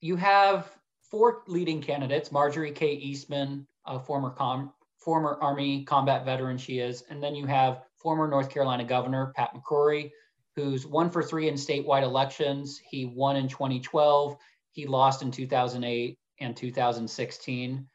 you 0.00 0.16
have 0.16 0.70
four 1.10 1.42
leading 1.46 1.82
candidates 1.82 2.32
Marjorie 2.32 2.72
K. 2.72 2.94
Eastman, 2.94 3.66
a 3.84 4.00
former, 4.00 4.30
com, 4.30 4.72
former 4.96 5.38
Army 5.42 5.84
combat 5.84 6.24
veteran, 6.24 6.56
she 6.56 6.78
is. 6.78 7.04
And 7.10 7.22
then 7.22 7.34
you 7.34 7.44
have 7.44 7.82
former 7.96 8.26
North 8.26 8.48
Carolina 8.48 8.84
Governor 8.84 9.34
Pat 9.36 9.50
McCrory, 9.54 10.10
who's 10.54 10.86
one 10.86 11.10
for 11.10 11.22
three 11.22 11.48
in 11.48 11.56
statewide 11.56 12.04
elections. 12.04 12.80
He 12.88 13.04
won 13.04 13.36
in 13.36 13.48
2012, 13.48 14.38
he 14.72 14.86
lost 14.86 15.20
in 15.20 15.30
2008 15.30 16.18
and 16.40 16.56
2016 16.56 17.86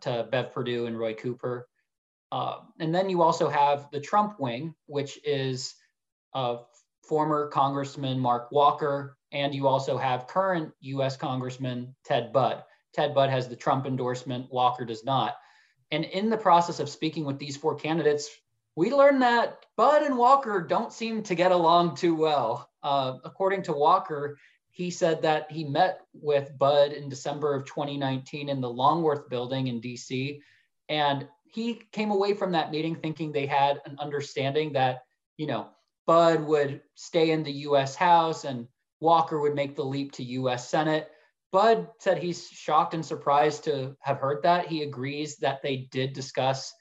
to 0.00 0.28
Bev 0.30 0.52
Perdue 0.52 0.86
and 0.86 0.98
Roy 0.98 1.14
Cooper. 1.14 1.68
Uh, 2.30 2.60
and 2.80 2.94
then 2.94 3.10
you 3.10 3.22
also 3.22 3.48
have 3.48 3.88
the 3.92 4.00
Trump 4.00 4.40
wing, 4.40 4.74
which 4.86 5.18
is 5.24 5.74
uh, 6.34 6.58
former 7.02 7.48
Congressman 7.48 8.18
Mark 8.18 8.50
Walker, 8.50 9.18
and 9.32 9.54
you 9.54 9.66
also 9.66 9.98
have 9.98 10.26
current 10.26 10.72
US 10.80 11.16
Congressman 11.16 11.94
Ted 12.04 12.32
Budd. 12.32 12.64
Ted 12.94 13.14
Budd 13.14 13.30
has 13.30 13.48
the 13.48 13.56
Trump 13.56 13.86
endorsement, 13.86 14.50
Walker 14.50 14.84
does 14.84 15.04
not. 15.04 15.36
And 15.90 16.04
in 16.04 16.30
the 16.30 16.36
process 16.38 16.80
of 16.80 16.88
speaking 16.88 17.24
with 17.24 17.38
these 17.38 17.56
four 17.56 17.74
candidates, 17.74 18.30
we 18.76 18.92
learned 18.92 19.22
that 19.22 19.66
Budd 19.76 20.02
and 20.02 20.16
Walker 20.16 20.62
don't 20.62 20.92
seem 20.92 21.22
to 21.24 21.34
get 21.34 21.52
along 21.52 21.96
too 21.96 22.14
well. 22.14 22.70
Uh, 22.82 23.18
according 23.24 23.62
to 23.64 23.72
Walker, 23.72 24.38
he 24.72 24.90
said 24.90 25.20
that 25.22 25.52
he 25.52 25.64
met 25.64 26.00
with 26.14 26.58
Budd 26.58 26.92
in 26.92 27.10
December 27.10 27.54
of 27.54 27.66
2019 27.66 28.48
in 28.48 28.60
the 28.60 28.70
Longworth 28.70 29.28
building 29.28 29.66
in 29.66 29.82
DC. 29.82 30.40
And 30.88 31.28
he 31.44 31.82
came 31.92 32.10
away 32.10 32.32
from 32.32 32.52
that 32.52 32.70
meeting 32.70 32.96
thinking 32.96 33.30
they 33.30 33.44
had 33.44 33.82
an 33.84 33.96
understanding 33.98 34.72
that, 34.72 35.02
you 35.36 35.46
know, 35.46 35.68
Budd 36.06 36.42
would 36.44 36.80
stay 36.94 37.32
in 37.32 37.42
the 37.42 37.52
US 37.52 37.94
House 37.94 38.44
and 38.44 38.66
Walker 38.98 39.40
would 39.40 39.54
make 39.54 39.76
the 39.76 39.84
leap 39.84 40.10
to 40.12 40.24
US 40.24 40.70
Senate. 40.70 41.10
Budd 41.52 41.88
said 41.98 42.16
he's 42.16 42.48
shocked 42.48 42.94
and 42.94 43.04
surprised 43.04 43.64
to 43.64 43.94
have 44.00 44.20
heard 44.20 44.42
that. 44.42 44.66
He 44.66 44.84
agrees 44.84 45.36
that 45.36 45.60
they 45.60 45.88
did 45.90 46.14
discuss 46.14 46.72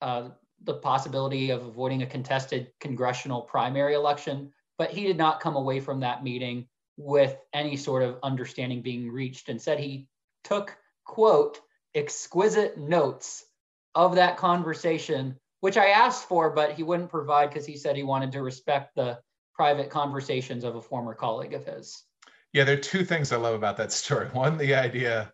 uh, 0.00 0.30
the 0.62 0.74
possibility 0.74 1.50
of 1.50 1.66
avoiding 1.66 2.02
a 2.02 2.06
contested 2.06 2.72
congressional 2.80 3.42
primary 3.42 3.92
election, 3.92 4.50
but 4.78 4.90
he 4.90 5.04
did 5.04 5.18
not 5.18 5.40
come 5.40 5.56
away 5.56 5.78
from 5.78 6.00
that 6.00 6.24
meeting 6.24 6.66
with 6.96 7.36
any 7.52 7.76
sort 7.76 8.02
of 8.02 8.18
understanding 8.22 8.82
being 8.82 9.10
reached 9.10 9.48
and 9.48 9.60
said 9.60 9.78
he 9.78 10.06
took, 10.44 10.76
quote, 11.04 11.60
exquisite 11.94 12.78
notes 12.78 13.44
of 13.94 14.16
that 14.16 14.36
conversation, 14.36 15.36
which 15.60 15.76
I 15.76 15.88
asked 15.88 16.28
for, 16.28 16.50
but 16.50 16.72
he 16.72 16.82
wouldn't 16.82 17.10
provide 17.10 17.50
because 17.50 17.66
he 17.66 17.76
said 17.76 17.96
he 17.96 18.02
wanted 18.02 18.32
to 18.32 18.42
respect 18.42 18.94
the 18.94 19.18
private 19.54 19.90
conversations 19.90 20.64
of 20.64 20.76
a 20.76 20.82
former 20.82 21.14
colleague 21.14 21.54
of 21.54 21.64
his. 21.64 22.02
Yeah, 22.52 22.64
there 22.64 22.76
are 22.76 22.80
two 22.80 23.04
things 23.04 23.32
I 23.32 23.36
love 23.36 23.54
about 23.54 23.76
that 23.78 23.92
story. 23.92 24.28
One, 24.32 24.58
the 24.58 24.74
idea 24.74 25.32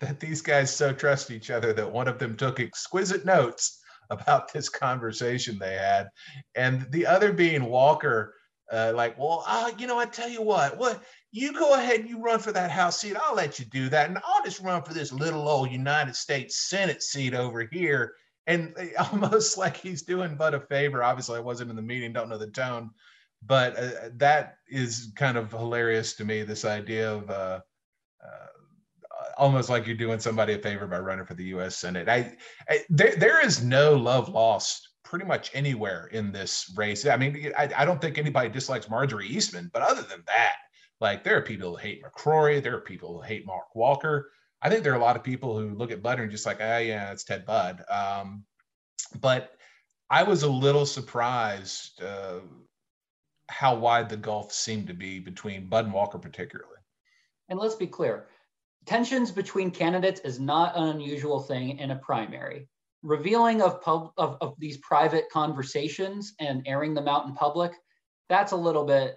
that 0.00 0.20
these 0.20 0.42
guys 0.42 0.74
so 0.74 0.92
trust 0.92 1.30
each 1.30 1.50
other 1.50 1.72
that 1.72 1.90
one 1.90 2.08
of 2.08 2.18
them 2.18 2.36
took 2.36 2.60
exquisite 2.60 3.24
notes 3.24 3.80
about 4.10 4.52
this 4.52 4.68
conversation 4.68 5.58
they 5.58 5.74
had. 5.74 6.08
And 6.54 6.86
the 6.90 7.06
other 7.06 7.32
being 7.32 7.64
Walker, 7.64 8.34
uh, 8.72 8.92
like, 8.94 9.18
well, 9.18 9.44
uh, 9.46 9.70
you 9.78 9.86
know, 9.86 9.98
I 9.98 10.06
tell 10.06 10.28
you 10.28 10.42
what, 10.42 10.78
what 10.78 11.02
you 11.30 11.52
go 11.52 11.74
ahead 11.74 12.00
and 12.00 12.08
you 12.08 12.18
run 12.20 12.38
for 12.38 12.52
that 12.52 12.70
House 12.70 12.98
seat. 13.00 13.16
I'll 13.22 13.34
let 13.34 13.58
you 13.58 13.66
do 13.66 13.88
that. 13.90 14.08
And 14.08 14.18
I'll 14.18 14.44
just 14.44 14.60
run 14.60 14.82
for 14.82 14.94
this 14.94 15.12
little 15.12 15.48
old 15.48 15.70
United 15.70 16.16
States 16.16 16.68
Senate 16.68 17.02
seat 17.02 17.34
over 17.34 17.68
here. 17.70 18.14
And 18.46 18.74
almost 19.12 19.58
like 19.58 19.76
he's 19.76 20.02
doing 20.02 20.36
Budd 20.36 20.54
a 20.54 20.60
favor. 20.60 21.02
Obviously, 21.02 21.36
I 21.36 21.40
wasn't 21.40 21.70
in 21.70 21.76
the 21.76 21.82
meeting, 21.82 22.12
don't 22.12 22.30
know 22.30 22.38
the 22.38 22.46
tone, 22.46 22.90
but 23.44 23.76
uh, 23.76 23.90
that 24.16 24.56
is 24.68 25.12
kind 25.16 25.36
of 25.36 25.50
hilarious 25.50 26.14
to 26.14 26.24
me. 26.24 26.42
This 26.42 26.64
idea 26.64 27.12
of 27.12 27.28
uh, 27.30 27.60
uh, 28.24 28.46
almost 29.36 29.68
like 29.68 29.86
you're 29.86 29.96
doing 29.96 30.18
somebody 30.18 30.54
a 30.54 30.58
favor 30.58 30.86
by 30.86 30.98
running 30.98 31.26
for 31.26 31.34
the 31.34 31.44
U.S. 31.44 31.76
Senate. 31.76 32.08
I, 32.08 32.36
I 32.68 32.80
there, 32.88 33.16
there 33.16 33.44
is 33.44 33.62
no 33.62 33.94
love 33.94 34.28
lost 34.28 34.88
pretty 35.04 35.24
much 35.24 35.50
anywhere 35.54 36.06
in 36.12 36.32
this 36.32 36.72
race. 36.76 37.06
I 37.06 37.16
mean, 37.16 37.52
I, 37.56 37.70
I 37.76 37.84
don't 37.84 38.00
think 38.00 38.18
anybody 38.18 38.48
dislikes 38.48 38.88
Marjorie 38.88 39.26
Eastman, 39.26 39.70
but 39.72 39.82
other 39.82 40.02
than 40.02 40.22
that, 40.26 40.56
like 41.00 41.24
there 41.24 41.36
are 41.36 41.42
people 41.42 41.70
who 41.70 41.76
hate 41.76 42.02
McCrory, 42.02 42.62
there 42.62 42.76
are 42.76 42.80
people 42.80 43.14
who 43.14 43.22
hate 43.22 43.46
Mark 43.46 43.74
Walker. 43.74 44.30
I 44.62 44.70
think 44.70 44.84
there 44.84 44.92
are 44.92 44.96
a 44.96 45.02
lot 45.02 45.16
of 45.16 45.24
people 45.24 45.58
who 45.58 45.74
look 45.74 45.90
at 45.90 46.02
Butter 46.02 46.22
and 46.22 46.30
just 46.30 46.46
like, 46.46 46.58
ah, 46.60 46.74
oh, 46.74 46.78
yeah, 46.78 47.10
it's 47.10 47.24
Ted 47.24 47.44
Budd. 47.44 47.82
Um, 47.90 48.44
but 49.20 49.56
I 50.08 50.22
was 50.22 50.44
a 50.44 50.50
little 50.50 50.86
surprised 50.86 52.02
uh, 52.02 52.40
how 53.48 53.74
wide 53.74 54.08
the 54.08 54.16
gulf 54.16 54.52
seemed 54.52 54.86
to 54.86 54.94
be 54.94 55.18
between 55.18 55.66
Budd 55.66 55.86
and 55.86 55.94
Walker, 55.94 56.18
particularly. 56.18 56.70
And 57.48 57.58
let's 57.58 57.74
be 57.74 57.86
clear 57.86 58.28
tensions 58.86 59.30
between 59.30 59.70
candidates 59.70 60.20
is 60.20 60.40
not 60.40 60.76
an 60.76 60.88
unusual 60.88 61.40
thing 61.40 61.78
in 61.78 61.90
a 61.90 61.96
primary. 61.96 62.68
Revealing 63.02 63.62
of, 63.62 63.82
pub, 63.82 64.12
of, 64.16 64.38
of 64.40 64.54
these 64.58 64.78
private 64.78 65.28
conversations 65.30 66.34
and 66.38 66.62
airing 66.66 66.94
them 66.94 67.08
out 67.08 67.26
in 67.26 67.34
public, 67.34 67.72
that's 68.28 68.52
a 68.52 68.56
little 68.56 68.84
bit 68.84 69.16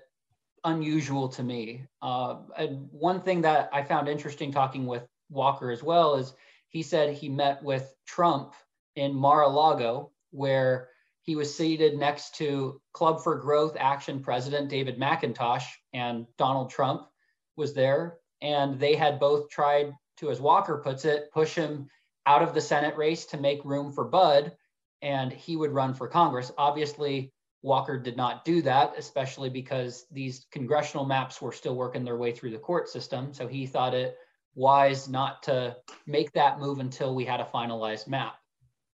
unusual 0.63 1.30
to 1.30 1.44
me. 1.44 1.86
Uh, 2.01 2.38
and 2.58 2.88
one 2.92 3.22
thing 3.22 3.42
that 3.42 3.70
I 3.72 3.84
found 3.84 4.08
interesting 4.08 4.51
talking 4.51 4.88
with 4.88 5.04
Walker 5.30 5.72
as 5.72 5.84
well 5.84 6.15
is 6.15 6.34
he 6.70 6.82
said 6.82 7.13
he 7.13 7.30
met 7.30 7.63
with 7.63 7.94
Trump 8.08 8.54
in 8.96 9.13
Mar-a-Lago, 9.13 10.12
where 10.32 10.89
he 11.22 11.36
was 11.36 11.56
seated 11.56 11.98
next 11.98 12.36
to 12.36 12.82
Club 12.94 13.22
for 13.22 13.36
Growth 13.36 13.77
Action 13.80 14.22
President 14.22 14.70
David 14.70 15.00
McIntosh, 15.00 15.65
and 15.94 16.25
Donald 16.38 16.70
Trump 16.70 17.08
was 17.56 17.74
there 17.74 18.18
and 18.42 18.80
they 18.80 18.96
had 18.96 19.20
both 19.20 19.50
tried 19.50 19.94
to, 20.18 20.30
as 20.30 20.39
Walker 20.39 20.77
puts 20.77 21.06
it, 21.06 21.32
push 21.34 21.56
him 21.56 21.89
out 22.25 22.41
of 22.41 22.53
the 22.53 22.62
Senate 22.62 22.96
race 22.98 23.25
to 23.27 23.38
make 23.38 23.63
room 23.65 23.91
for 23.91 24.05
Budd, 24.05 24.55
and 25.01 25.32
he 25.32 25.55
would 25.55 25.72
run 25.72 25.94
for 25.94 26.08
Congress. 26.08 26.51
Obviously, 26.58 27.32
Walker 27.62 27.98
did 27.98 28.15
not 28.15 28.46
do 28.46 28.62
that, 28.62 28.94
especially 28.98 29.50
because 29.50 30.05
these 30.12 30.46
congressional 30.51 31.05
maps 31.05 31.41
were 31.41 31.51
still 31.51 31.75
working 31.75 32.03
their 32.03 32.17
way 32.17 32.32
through 32.32 32.51
the 32.51 32.58
court 32.58 32.88
system. 32.89 33.34
So 33.34 33.48
he 33.48 33.65
thought 33.65 33.94
it 33.94 34.17
wise 34.53 35.10
not 35.10 35.44
to 35.44 35.75
make 36.08 36.32
that 36.34 36.60
move 36.60 36.79
until 36.79 37.13
we 37.13 37.25
had 37.25 37.41
a 37.41 37.50
finalized 37.53 38.08
map. 38.08 38.36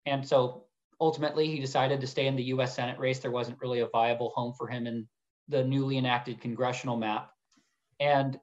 And 0.06 0.26
so 0.26 0.64
ultimately, 1.00 1.48
he 1.48 1.60
decided 1.60 2.00
to 2.00 2.06
stay 2.06 2.26
in 2.26 2.36
the 2.36 2.44
US 2.44 2.76
Senate 2.76 2.98
race. 2.98 3.18
There 3.18 3.30
wasn't 3.30 3.60
really 3.60 3.80
a 3.80 3.88
viable 3.88 4.30
home 4.30 4.52
for 4.52 4.66
him 4.68 4.86
in 4.86 5.08
the 5.48 5.64
newly 5.64 5.98
enacted 5.98 6.40
congressional 6.40 6.96
map. 6.96 7.30
And 8.00 8.38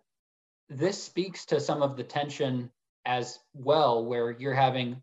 this 0.69 1.01
speaks 1.01 1.45
to 1.45 1.59
some 1.59 1.81
of 1.81 1.95
the 1.95 2.03
tension 2.03 2.71
as 3.05 3.39
well, 3.53 4.05
where 4.05 4.31
you're 4.31 4.53
having 4.53 5.01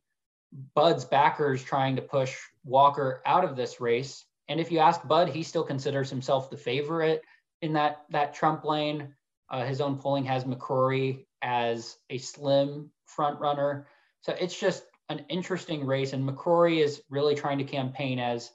Budd's 0.74 1.04
backers 1.04 1.62
trying 1.62 1.96
to 1.96 2.02
push 2.02 2.36
Walker 2.64 3.22
out 3.24 3.44
of 3.44 3.56
this 3.56 3.80
race. 3.80 4.24
And 4.48 4.60
if 4.60 4.70
you 4.70 4.78
ask 4.80 5.06
Budd, 5.06 5.28
he 5.28 5.42
still 5.42 5.64
considers 5.64 6.10
himself 6.10 6.50
the 6.50 6.56
favorite 6.56 7.22
in 7.62 7.72
that 7.74 8.02
that 8.10 8.34
Trump 8.34 8.64
lane. 8.64 9.14
Uh, 9.50 9.64
his 9.64 9.80
own 9.80 9.98
polling 9.98 10.24
has 10.24 10.44
McCrory 10.44 11.26
as 11.42 11.96
a 12.10 12.18
slim 12.18 12.90
front 13.06 13.38
runner. 13.40 13.86
So 14.22 14.34
it's 14.40 14.58
just 14.58 14.84
an 15.08 15.24
interesting 15.28 15.86
race. 15.86 16.12
And 16.12 16.28
McCrory 16.28 16.82
is 16.82 17.02
really 17.10 17.34
trying 17.34 17.58
to 17.58 17.64
campaign 17.64 18.18
as 18.18 18.50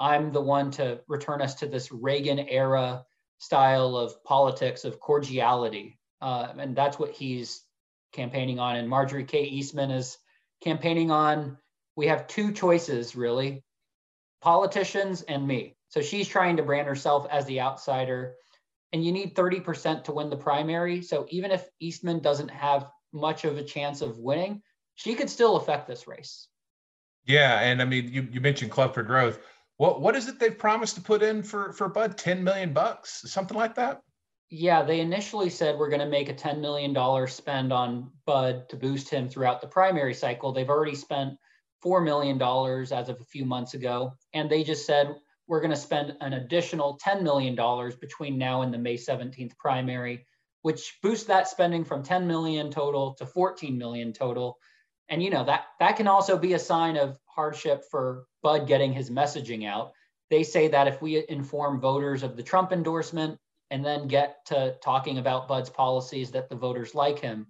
I'm 0.00 0.32
the 0.32 0.40
one 0.40 0.72
to 0.72 1.00
return 1.06 1.40
us 1.40 1.54
to 1.56 1.66
this 1.66 1.92
Reagan 1.92 2.40
era 2.40 3.04
style 3.38 3.96
of 3.96 4.22
politics 4.24 4.84
of 4.84 5.00
cordiality, 5.00 5.98
uh, 6.20 6.52
and 6.58 6.76
that's 6.76 6.98
what 6.98 7.10
he's 7.10 7.62
campaigning 8.12 8.58
on. 8.58 8.76
And 8.76 8.88
Marjorie 8.88 9.24
K. 9.24 9.44
Eastman 9.44 9.90
is 9.90 10.18
campaigning 10.62 11.10
on. 11.10 11.58
We 11.96 12.06
have 12.06 12.26
two 12.26 12.52
choices, 12.52 13.16
really 13.16 13.62
politicians 14.42 15.22
and 15.22 15.46
me. 15.46 15.76
So 15.88 16.02
she's 16.02 16.28
trying 16.28 16.56
to 16.56 16.62
brand 16.62 16.86
herself 16.86 17.26
as 17.30 17.46
the 17.46 17.60
outsider. 17.60 18.34
And 18.92 19.02
you 19.02 19.12
need 19.12 19.34
30% 19.34 20.04
to 20.04 20.12
win 20.12 20.28
the 20.28 20.36
primary. 20.36 21.00
So 21.00 21.26
even 21.30 21.50
if 21.50 21.66
Eastman 21.80 22.20
doesn't 22.20 22.50
have 22.50 22.88
much 23.12 23.44
of 23.44 23.56
a 23.56 23.64
chance 23.64 24.02
of 24.02 24.18
winning, 24.18 24.62
she 24.96 25.14
could 25.14 25.30
still 25.30 25.56
affect 25.56 25.86
this 25.86 26.06
race. 26.06 26.48
Yeah. 27.24 27.60
And 27.60 27.80
I 27.80 27.86
mean, 27.86 28.12
you, 28.12 28.28
you 28.30 28.40
mentioned 28.40 28.70
Club 28.70 28.92
for 28.92 29.02
Growth. 29.02 29.38
What 29.78 30.00
what 30.00 30.14
is 30.16 30.28
it 30.28 30.38
they've 30.38 30.56
promised 30.56 30.96
to 30.96 31.00
put 31.00 31.22
in 31.22 31.42
for 31.42 31.72
for 31.72 31.88
Budd? 31.88 32.18
10 32.18 32.44
million 32.44 32.72
bucks, 32.72 33.24
something 33.26 33.56
like 33.56 33.76
that? 33.76 34.02
Yeah, 34.54 34.82
they 34.82 35.00
initially 35.00 35.48
said 35.48 35.78
we're 35.78 35.88
going 35.88 36.00
to 36.00 36.06
make 36.06 36.28
a 36.28 36.34
$10 36.34 36.60
million 36.60 36.94
spend 37.26 37.72
on 37.72 38.10
Budd 38.26 38.68
to 38.68 38.76
boost 38.76 39.08
him 39.08 39.26
throughout 39.26 39.62
the 39.62 39.66
primary 39.66 40.12
cycle. 40.12 40.52
They've 40.52 40.68
already 40.68 40.94
spent 40.94 41.38
$4 41.82 42.04
million 42.04 42.36
as 42.92 43.08
of 43.08 43.18
a 43.18 43.24
few 43.24 43.46
months 43.46 43.72
ago. 43.72 44.12
And 44.34 44.50
they 44.50 44.62
just 44.62 44.84
said 44.84 45.16
we're 45.46 45.62
going 45.62 45.70
to 45.70 45.76
spend 45.76 46.18
an 46.20 46.34
additional 46.34 46.98
$10 47.02 47.22
million 47.22 47.56
between 47.98 48.36
now 48.36 48.60
and 48.60 48.74
the 48.74 48.76
May 48.76 48.98
17th 48.98 49.56
primary, 49.56 50.26
which 50.60 50.98
boosts 51.02 51.24
that 51.28 51.48
spending 51.48 51.82
from 51.82 52.02
10 52.02 52.26
million 52.26 52.70
total 52.70 53.14
to 53.14 53.24
14 53.24 53.78
million 53.78 54.12
total. 54.12 54.58
And 55.08 55.22
you 55.22 55.30
know 55.30 55.46
that 55.46 55.62
that 55.80 55.96
can 55.96 56.08
also 56.08 56.36
be 56.36 56.52
a 56.52 56.58
sign 56.58 56.98
of 56.98 57.16
hardship 57.24 57.84
for 57.90 58.26
Budd 58.42 58.66
getting 58.66 58.92
his 58.92 59.08
messaging 59.08 59.66
out. 59.66 59.92
They 60.28 60.42
say 60.42 60.68
that 60.68 60.88
if 60.88 61.00
we 61.00 61.24
inform 61.30 61.80
voters 61.80 62.22
of 62.22 62.36
the 62.36 62.42
Trump 62.42 62.70
endorsement, 62.70 63.38
and 63.72 63.82
then 63.82 64.06
get 64.06 64.44
to 64.44 64.76
talking 64.82 65.16
about 65.16 65.48
Budd's 65.48 65.70
policies 65.70 66.30
that 66.32 66.50
the 66.50 66.54
voters 66.54 66.94
like 66.94 67.18
him. 67.18 67.46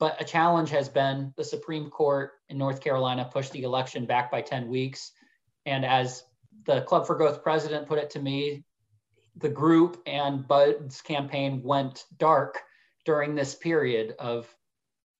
But 0.00 0.18
a 0.18 0.24
challenge 0.24 0.70
has 0.70 0.88
been 0.88 1.34
the 1.36 1.44
Supreme 1.44 1.90
Court 1.90 2.32
in 2.48 2.56
North 2.56 2.80
Carolina 2.80 3.28
pushed 3.30 3.52
the 3.52 3.64
election 3.64 4.06
back 4.06 4.30
by 4.30 4.40
10 4.40 4.66
weeks. 4.68 5.12
And 5.66 5.84
as 5.84 6.24
the 6.64 6.80
Club 6.80 7.06
for 7.06 7.16
Growth 7.16 7.42
president 7.42 7.86
put 7.86 7.98
it 7.98 8.08
to 8.10 8.18
me, 8.18 8.64
the 9.36 9.50
group 9.50 10.00
and 10.06 10.48
Budd's 10.48 11.02
campaign 11.02 11.62
went 11.62 12.06
dark 12.16 12.62
during 13.04 13.34
this 13.34 13.54
period 13.54 14.14
of 14.18 14.48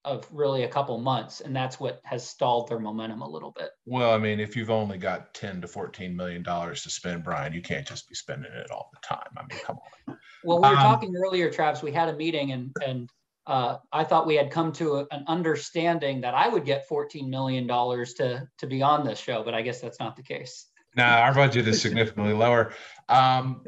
of 0.08 0.26
really 0.32 0.64
a 0.64 0.68
couple 0.68 0.96
months 0.98 1.40
and 1.42 1.54
that's 1.54 1.78
what 1.78 2.00
has 2.04 2.26
stalled 2.26 2.68
their 2.68 2.78
momentum 2.78 3.20
a 3.20 3.28
little 3.28 3.52
bit. 3.52 3.70
Well 3.84 4.12
i 4.12 4.18
mean 4.18 4.40
if 4.40 4.56
you've 4.56 4.70
only 4.70 4.98
got 4.98 5.34
10 5.34 5.60
to 5.60 5.68
14 5.68 6.16
million 6.16 6.42
dollars 6.42 6.82
to 6.84 6.90
spend 6.90 7.22
brian 7.24 7.52
you 7.52 7.60
can't 7.60 7.86
just 7.86 8.08
be 8.08 8.14
spending 8.14 8.50
it 8.52 8.70
all 8.70 8.90
the 8.92 9.00
time. 9.06 9.28
I 9.36 9.42
mean 9.42 9.60
come 9.64 9.78
on. 10.08 10.18
Well 10.44 10.62
we 10.62 10.68
were 10.68 10.76
um, 10.76 10.82
talking 10.82 11.14
earlier 11.14 11.50
travis 11.50 11.82
we 11.82 11.92
had 11.92 12.08
a 12.08 12.16
meeting 12.16 12.52
and 12.52 12.74
and 12.86 13.10
uh, 13.46 13.76
i 13.92 14.04
thought 14.04 14.26
we 14.26 14.34
had 14.34 14.50
come 14.50 14.72
to 14.72 14.96
a, 14.96 15.06
an 15.10 15.24
understanding 15.26 16.22
that 16.22 16.34
i 16.34 16.48
would 16.48 16.64
get 16.64 16.88
14 16.88 17.28
million 17.28 17.66
dollars 17.66 18.14
to 18.14 18.48
to 18.58 18.66
be 18.66 18.82
on 18.82 19.04
this 19.04 19.18
show 19.18 19.42
but 19.42 19.54
i 19.54 19.62
guess 19.62 19.80
that's 19.80 20.00
not 20.00 20.16
the 20.16 20.22
case 20.22 20.66
no, 20.98 21.04
our 21.04 21.32
budget 21.32 21.68
is 21.68 21.80
significantly 21.80 22.32
lower. 22.32 22.72
Um, 23.08 23.64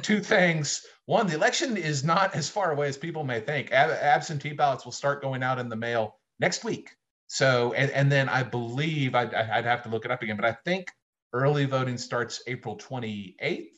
two 0.00 0.20
things. 0.20 0.86
One, 1.04 1.26
the 1.26 1.34
election 1.34 1.76
is 1.76 2.02
not 2.02 2.34
as 2.34 2.48
far 2.48 2.72
away 2.72 2.88
as 2.88 2.96
people 2.96 3.22
may 3.22 3.38
think. 3.40 3.70
Ab- 3.70 3.90
absentee 3.90 4.54
ballots 4.54 4.86
will 4.86 4.92
start 4.92 5.20
going 5.20 5.42
out 5.42 5.58
in 5.58 5.68
the 5.68 5.76
mail 5.76 6.16
next 6.38 6.64
week. 6.64 6.90
So, 7.26 7.74
and, 7.74 7.90
and 7.90 8.10
then 8.10 8.30
I 8.30 8.42
believe 8.42 9.14
I'd, 9.14 9.34
I'd 9.34 9.66
have 9.66 9.82
to 9.82 9.90
look 9.90 10.06
it 10.06 10.10
up 10.10 10.22
again, 10.22 10.36
but 10.36 10.46
I 10.46 10.56
think 10.64 10.88
early 11.34 11.66
voting 11.66 11.98
starts 11.98 12.42
April 12.46 12.78
28th. 12.78 13.68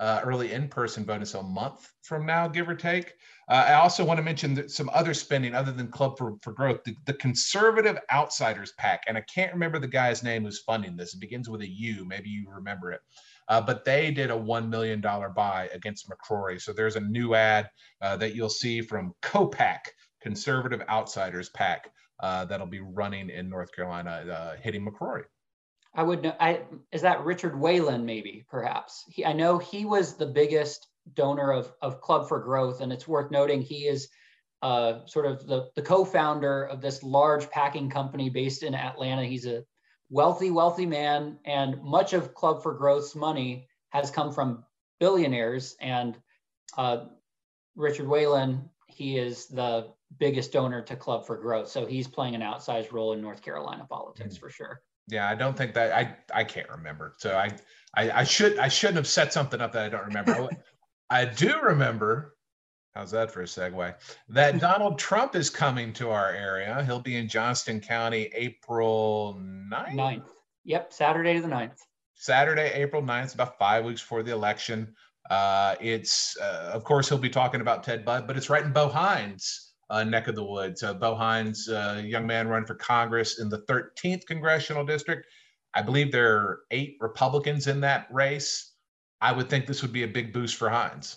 Uh, 0.00 0.20
early 0.24 0.50
in-person 0.50 1.04
bonus 1.04 1.34
a 1.34 1.42
month 1.42 1.92
from 2.02 2.24
now, 2.24 2.48
give 2.48 2.68
or 2.68 2.74
take. 2.74 3.12
Uh, 3.50 3.64
I 3.68 3.74
also 3.74 4.02
want 4.02 4.16
to 4.16 4.22
mention 4.22 4.66
some 4.66 4.90
other 4.94 5.12
spending 5.12 5.54
other 5.54 5.72
than 5.72 5.88
Club 5.88 6.16
for, 6.16 6.36
for 6.40 6.52
Growth, 6.52 6.82
the, 6.84 6.96
the 7.04 7.12
Conservative 7.12 7.98
Outsiders 8.10 8.72
PAC, 8.78 9.02
and 9.08 9.18
I 9.18 9.22
can't 9.22 9.52
remember 9.52 9.78
the 9.78 9.86
guy's 9.86 10.22
name 10.22 10.44
who's 10.44 10.60
funding 10.60 10.96
this. 10.96 11.12
It 11.12 11.20
begins 11.20 11.50
with 11.50 11.60
a 11.60 11.68
U. 11.68 12.06
Maybe 12.06 12.30
you 12.30 12.48
remember 12.48 12.92
it. 12.92 13.00
Uh, 13.48 13.60
but 13.60 13.84
they 13.84 14.10
did 14.10 14.30
a 14.30 14.34
$1 14.34 14.68
million 14.68 15.00
buy 15.00 15.68
against 15.74 16.08
McCrory. 16.08 16.60
So 16.60 16.72
there's 16.72 16.96
a 16.96 17.00
new 17.00 17.34
ad 17.34 17.68
uh, 18.00 18.16
that 18.18 18.34
you'll 18.34 18.48
see 18.48 18.80
from 18.80 19.12
COPAC, 19.22 19.80
Conservative 20.22 20.82
Outsiders 20.88 21.50
PAC, 21.50 21.90
uh, 22.20 22.44
that'll 22.44 22.66
be 22.66 22.80
running 22.80 23.30
in 23.30 23.48
North 23.48 23.72
Carolina, 23.72 24.10
uh, 24.10 24.56
hitting 24.62 24.86
McCrory. 24.86 25.24
I 25.94 26.02
would 26.02 26.22
know. 26.22 26.34
I 26.38 26.62
is 26.92 27.02
that 27.02 27.24
Richard 27.24 27.54
Uihlein, 27.54 28.04
maybe, 28.04 28.44
perhaps. 28.48 29.04
He, 29.08 29.24
I 29.24 29.32
know 29.32 29.58
he 29.58 29.84
was 29.84 30.14
the 30.14 30.26
biggest 30.26 30.86
donor 31.14 31.52
of, 31.52 31.72
of 31.82 32.00
Club 32.00 32.28
for 32.28 32.40
Growth, 32.40 32.80
and 32.80 32.92
it's 32.92 33.08
worth 33.08 33.30
noting 33.30 33.60
he 33.60 33.88
is 33.88 34.08
uh, 34.62 35.04
sort 35.06 35.26
of 35.26 35.46
the, 35.46 35.70
the 35.74 35.82
co-founder 35.82 36.64
of 36.64 36.80
this 36.80 37.02
large 37.02 37.50
packing 37.50 37.90
company 37.90 38.30
based 38.30 38.62
in 38.62 38.74
Atlanta. 38.74 39.24
He's 39.24 39.46
a 39.46 39.64
wealthy, 40.10 40.50
wealthy 40.50 40.86
man, 40.86 41.38
and 41.44 41.82
much 41.82 42.12
of 42.12 42.34
Club 42.34 42.62
for 42.62 42.74
Growth's 42.74 43.16
money 43.16 43.66
has 43.88 44.10
come 44.10 44.32
from 44.32 44.64
billionaires. 45.00 45.76
And 45.80 46.16
uh, 46.76 47.06
Richard 47.74 48.06
Uihlein, 48.06 48.68
he 48.86 49.18
is 49.18 49.46
the 49.46 49.88
biggest 50.18 50.52
donor 50.52 50.82
to 50.82 50.96
Club 50.96 51.26
for 51.26 51.36
Growth, 51.36 51.68
so 51.68 51.86
he's 51.86 52.06
playing 52.06 52.34
an 52.34 52.42
outsized 52.42 52.92
role 52.92 53.12
in 53.12 53.20
North 53.20 53.42
Carolina 53.42 53.86
politics 53.88 54.34
mm-hmm. 54.34 54.46
for 54.46 54.50
sure. 54.50 54.82
Yeah, 55.10 55.28
I 55.28 55.34
don't 55.34 55.56
think 55.56 55.74
that 55.74 55.92
I 55.92 56.16
I 56.32 56.44
can't 56.44 56.68
remember. 56.70 57.14
So 57.18 57.36
I 57.36 57.50
I, 57.94 58.20
I 58.20 58.24
should 58.24 58.58
I 58.58 58.68
shouldn't 58.68 58.96
have 58.96 59.06
set 59.06 59.32
something 59.32 59.60
up 59.60 59.72
that 59.72 59.84
I 59.84 59.88
don't 59.88 60.06
remember. 60.06 60.48
I 61.08 61.24
do 61.42 61.60
remember 61.60 62.36
How's 62.94 63.12
that 63.12 63.30
for 63.30 63.42
a 63.42 63.44
segue? 63.44 63.94
That 64.30 64.58
Donald 64.60 64.98
Trump 64.98 65.36
is 65.36 65.48
coming 65.48 65.92
to 65.94 66.10
our 66.10 66.32
area. 66.32 66.82
He'll 66.84 67.00
be 67.00 67.16
in 67.16 67.28
Johnston 67.28 67.80
County 67.80 68.30
April 68.34 69.40
9th. 69.40 69.94
9th. 69.94 70.24
Yep, 70.64 70.92
Saturday 70.92 71.38
the 71.38 71.48
9th. 71.48 71.78
Saturday, 72.14 72.70
April 72.74 73.02
9th, 73.02 73.34
about 73.34 73.58
five 73.58 73.84
weeks 73.84 74.02
before 74.02 74.22
the 74.22 74.32
election. 74.32 74.94
Uh, 75.30 75.76
it's, 75.80 76.36
uh, 76.38 76.70
of 76.74 76.84
course, 76.84 77.08
he'll 77.08 77.16
be 77.16 77.30
talking 77.30 77.60
about 77.60 77.84
Ted 77.84 78.04
Budd, 78.04 78.26
but 78.26 78.36
it's 78.36 78.50
right 78.50 78.64
in 78.64 78.72
Bo 78.72 78.88
Hines' 78.88 79.69
uh, 79.90 80.04
neck 80.04 80.28
of 80.28 80.34
the 80.34 80.44
woods. 80.44 80.82
Uh, 80.82 80.94
Bo 80.94 81.14
Hines, 81.14 81.68
uh, 81.68 82.00
young 82.04 82.26
man 82.26 82.48
running 82.48 82.66
for 82.66 82.76
Congress 82.76 83.40
in 83.40 83.48
the 83.48 83.62
13th 83.62 84.24
congressional 84.26 84.84
district. 84.84 85.26
I 85.74 85.82
believe 85.82 86.10
there 86.10 86.36
are 86.36 86.60
eight 86.70 86.96
Republicans 87.00 87.66
in 87.66 87.80
that 87.80 88.06
race. 88.10 88.72
I 89.20 89.32
would 89.32 89.50
think 89.50 89.66
this 89.66 89.82
would 89.82 89.92
be 89.92 90.04
a 90.04 90.08
big 90.08 90.32
boost 90.32 90.56
for 90.56 90.70
Hines. 90.70 91.16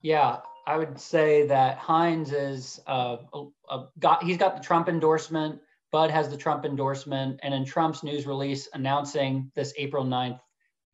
Yeah, 0.00 0.38
I 0.66 0.76
would 0.76 1.00
say 1.00 1.46
that 1.46 1.78
Hines 1.78 2.32
is 2.32 2.80
uh, 2.86 3.16
a, 3.32 3.46
a, 3.70 3.86
got 3.98 4.22
he's 4.22 4.36
got 4.36 4.56
the 4.56 4.62
Trump 4.62 4.88
endorsement. 4.88 5.60
Budd 5.90 6.10
has 6.10 6.28
the 6.28 6.36
Trump 6.36 6.66
endorsement, 6.66 7.40
and 7.42 7.54
in 7.54 7.64
Trump's 7.64 8.02
news 8.02 8.26
release 8.26 8.68
announcing 8.74 9.50
this 9.54 9.72
April 9.78 10.04
9th 10.04 10.38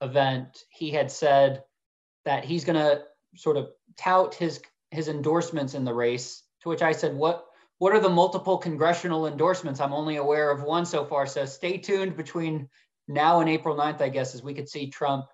event, 0.00 0.58
he 0.70 0.90
had 0.90 1.10
said 1.10 1.64
that 2.24 2.44
he's 2.44 2.64
going 2.64 2.78
to 2.78 3.02
sort 3.34 3.56
of 3.56 3.70
tout 3.96 4.34
his 4.34 4.62
his 4.90 5.08
endorsements 5.08 5.74
in 5.74 5.84
the 5.84 5.92
race. 5.92 6.43
To 6.64 6.70
which 6.70 6.82
I 6.82 6.92
said, 6.92 7.14
"What 7.14 7.46
what 7.78 7.92
are 7.92 8.00
the 8.00 8.08
multiple 8.08 8.58
congressional 8.58 9.26
endorsements? 9.26 9.80
I'm 9.80 9.92
only 9.92 10.16
aware 10.16 10.50
of 10.50 10.62
one 10.62 10.86
so 10.86 11.04
far. 11.04 11.26
So 11.26 11.44
stay 11.44 11.78
tuned 11.78 12.16
between 12.16 12.68
now 13.06 13.40
and 13.40 13.50
April 13.50 13.76
9th, 13.76 14.00
I 14.00 14.08
guess, 14.08 14.34
as 14.34 14.42
we 14.42 14.54
could 14.54 14.68
see 14.68 14.88
Trump 14.88 15.26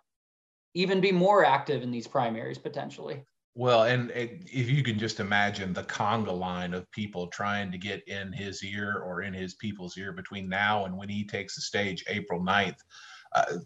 even 0.75 1.01
be 1.01 1.13
more 1.13 1.45
active 1.45 1.83
in 1.83 1.91
these 1.91 2.07
primaries 2.07 2.59
potentially." 2.59 3.25
Well, 3.55 3.85
and 3.85 4.11
if 4.15 4.71
you 4.71 4.83
can 4.83 4.99
just 4.99 5.21
imagine 5.21 5.73
the 5.73 5.83
conga 5.83 6.37
line 6.37 6.73
of 6.75 6.91
people 6.91 7.27
trying 7.29 7.73
to 7.73 7.79
get 7.79 8.07
in 8.09 8.33
his 8.33 8.63
ear 8.65 9.03
or 9.05 9.23
in 9.23 9.35
his 9.35 9.55
people's 9.55 9.99
ear 9.99 10.13
between 10.13 10.49
now 10.49 10.85
and 10.85 10.97
when 10.97 11.09
he 11.09 11.25
takes 11.25 11.57
the 11.57 11.63
stage, 11.63 12.05
April 12.09 12.41
9th. 12.41 12.79
Uh, 13.35 13.59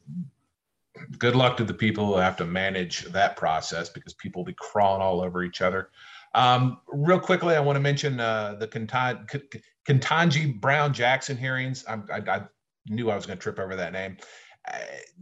good 1.19 1.37
luck 1.37 1.57
to 1.57 1.65
the 1.65 1.75
people 1.75 2.07
who 2.07 2.17
have 2.17 2.37
to 2.37 2.45
manage 2.45 3.05
that 3.07 3.37
process 3.37 3.89
because 3.89 4.15
people 4.15 4.41
will 4.41 4.47
be 4.47 4.55
crawling 4.55 5.03
all 5.03 5.21
over 5.21 5.43
each 5.43 5.61
other. 5.61 5.91
Um, 6.35 6.81
real 6.89 7.21
quickly, 7.21 7.55
I 7.55 7.61
want 7.61 7.77
to 7.77 7.81
mention 7.81 8.21
uh, 8.21 8.57
the 8.59 8.69
Ketanji 9.89 10.61
Brown 10.61 10.93
Jackson 10.93 11.37
hearings. 11.37 11.85
I, 11.87 12.01
I, 12.13 12.19
I 12.29 12.43
knew 12.89 13.11
I 13.11 13.17
was 13.17 13.27
going 13.27 13.39
to 13.39 13.43
trip 13.43 13.59
over 13.59 13.77
that 13.77 13.93
name 13.93 14.17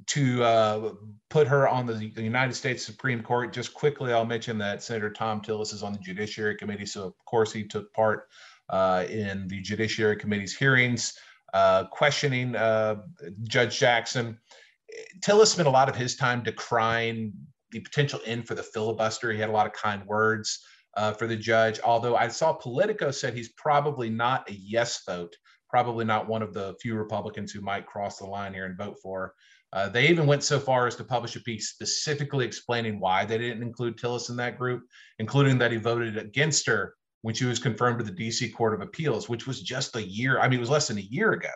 to 0.07 0.42
uh, 0.44 0.92
put 1.29 1.46
her 1.48 1.68
on 1.68 1.87
the, 1.87 2.12
the, 2.14 2.22
United 2.22 2.55
States 2.55 2.85
Supreme 2.85 3.22
Court. 3.22 3.53
Just 3.53 3.75
quickly, 3.75 4.12
I'll 4.12 4.25
mention 4.25 4.57
that 4.59 4.83
Senator 4.83 5.11
Thom 5.11 5.40
Tillis 5.40 5.72
is 5.72 5.83
on 5.83 5.92
the 5.92 5.98
Judiciary 5.98 6.57
Committee, 6.57 6.87
so 6.87 7.05
of 7.05 7.14
course 7.25 7.53
he 7.53 7.64
took 7.64 7.92
part 7.92 8.29
uh, 8.68 9.05
in 9.09 9.48
the 9.48 9.61
Judiciary 9.61 10.16
Committee's 10.16 10.57
hearings, 10.57 11.18
uh, 11.55 11.85
questioning 11.85 12.55
uh, 12.55 12.96
Judge 13.42 13.79
Jackson. 13.79 14.38
Tillis 15.20 15.48
spent 15.48 15.68
a 15.68 15.72
lot 15.72 15.88
of 15.88 15.96
his 15.96 16.14
time 16.14 16.42
decrying 16.42 17.33
the 17.72 17.81
potential 17.81 18.20
end 18.27 18.46
for 18.46 18.55
the 18.55 18.62
filibuster. 18.62 19.33
He 19.33 19.40
had 19.40 19.48
a 19.48 19.53
lot 19.53 19.66
of 19.66 19.72
kind 19.72 20.05
words 20.07 20.64
uh, 20.96 21.12
for 21.12 21.26
the 21.26 21.37
judge, 21.37 21.81
although 21.85 22.16
I 22.16 22.28
saw 22.28 22.52
Politico 22.52 23.11
said 23.11 23.35
he's 23.35 23.52
probably 23.52 24.11
not 24.11 24.48
a 24.50 24.55
yes 24.55 25.02
vote 25.07 25.35
probably 25.72 26.05
not 26.05 26.28
one 26.28 26.42
of 26.42 26.52
the 26.52 26.76
few 26.83 26.94
Republicans 26.94 27.50
who 27.50 27.62
might 27.62 27.87
cross 27.87 28.18
the 28.18 28.26
line 28.26 28.52
here 28.52 28.66
and 28.66 28.76
vote 28.76 28.98
for. 29.02 29.33
Uh, 29.72 29.88
they 29.88 30.07
even 30.07 30.26
went 30.26 30.42
so 30.42 30.61
far 30.61 30.87
as 30.87 30.94
to 30.94 31.02
publish 31.02 31.35
a 31.35 31.40
piece 31.40 31.70
specifically 31.70 32.44
explaining 32.44 33.00
why 33.00 33.24
they 33.24 33.38
didn't 33.38 33.62
include 33.62 33.96
Tillis 33.96 34.28
in 34.28 34.37
that 34.37 34.59
group, 34.59 34.83
including 35.18 35.57
that 35.57 35.72
he 35.72 35.78
voted 35.78 36.18
against 36.18 36.66
her 36.66 36.94
when 37.22 37.35
she 37.35 37.46
was 37.46 37.59
confirmed 37.59 37.98
to 37.98 38.05
the 38.05 38.12
DC 38.12 38.52
Court 38.52 38.74
of 38.74 38.83
Appeals, 38.83 39.31
which 39.31 39.46
was 39.46 39.62
just 39.62 39.96
a 39.96 40.02
year, 40.02 40.38
I 40.38 40.46
mean, 40.46 40.59
it 40.59 40.61
was 40.61 40.68
less 40.68 40.88
than 40.88 40.98
a 40.98 41.00
year 41.00 41.33
ago 41.33 41.48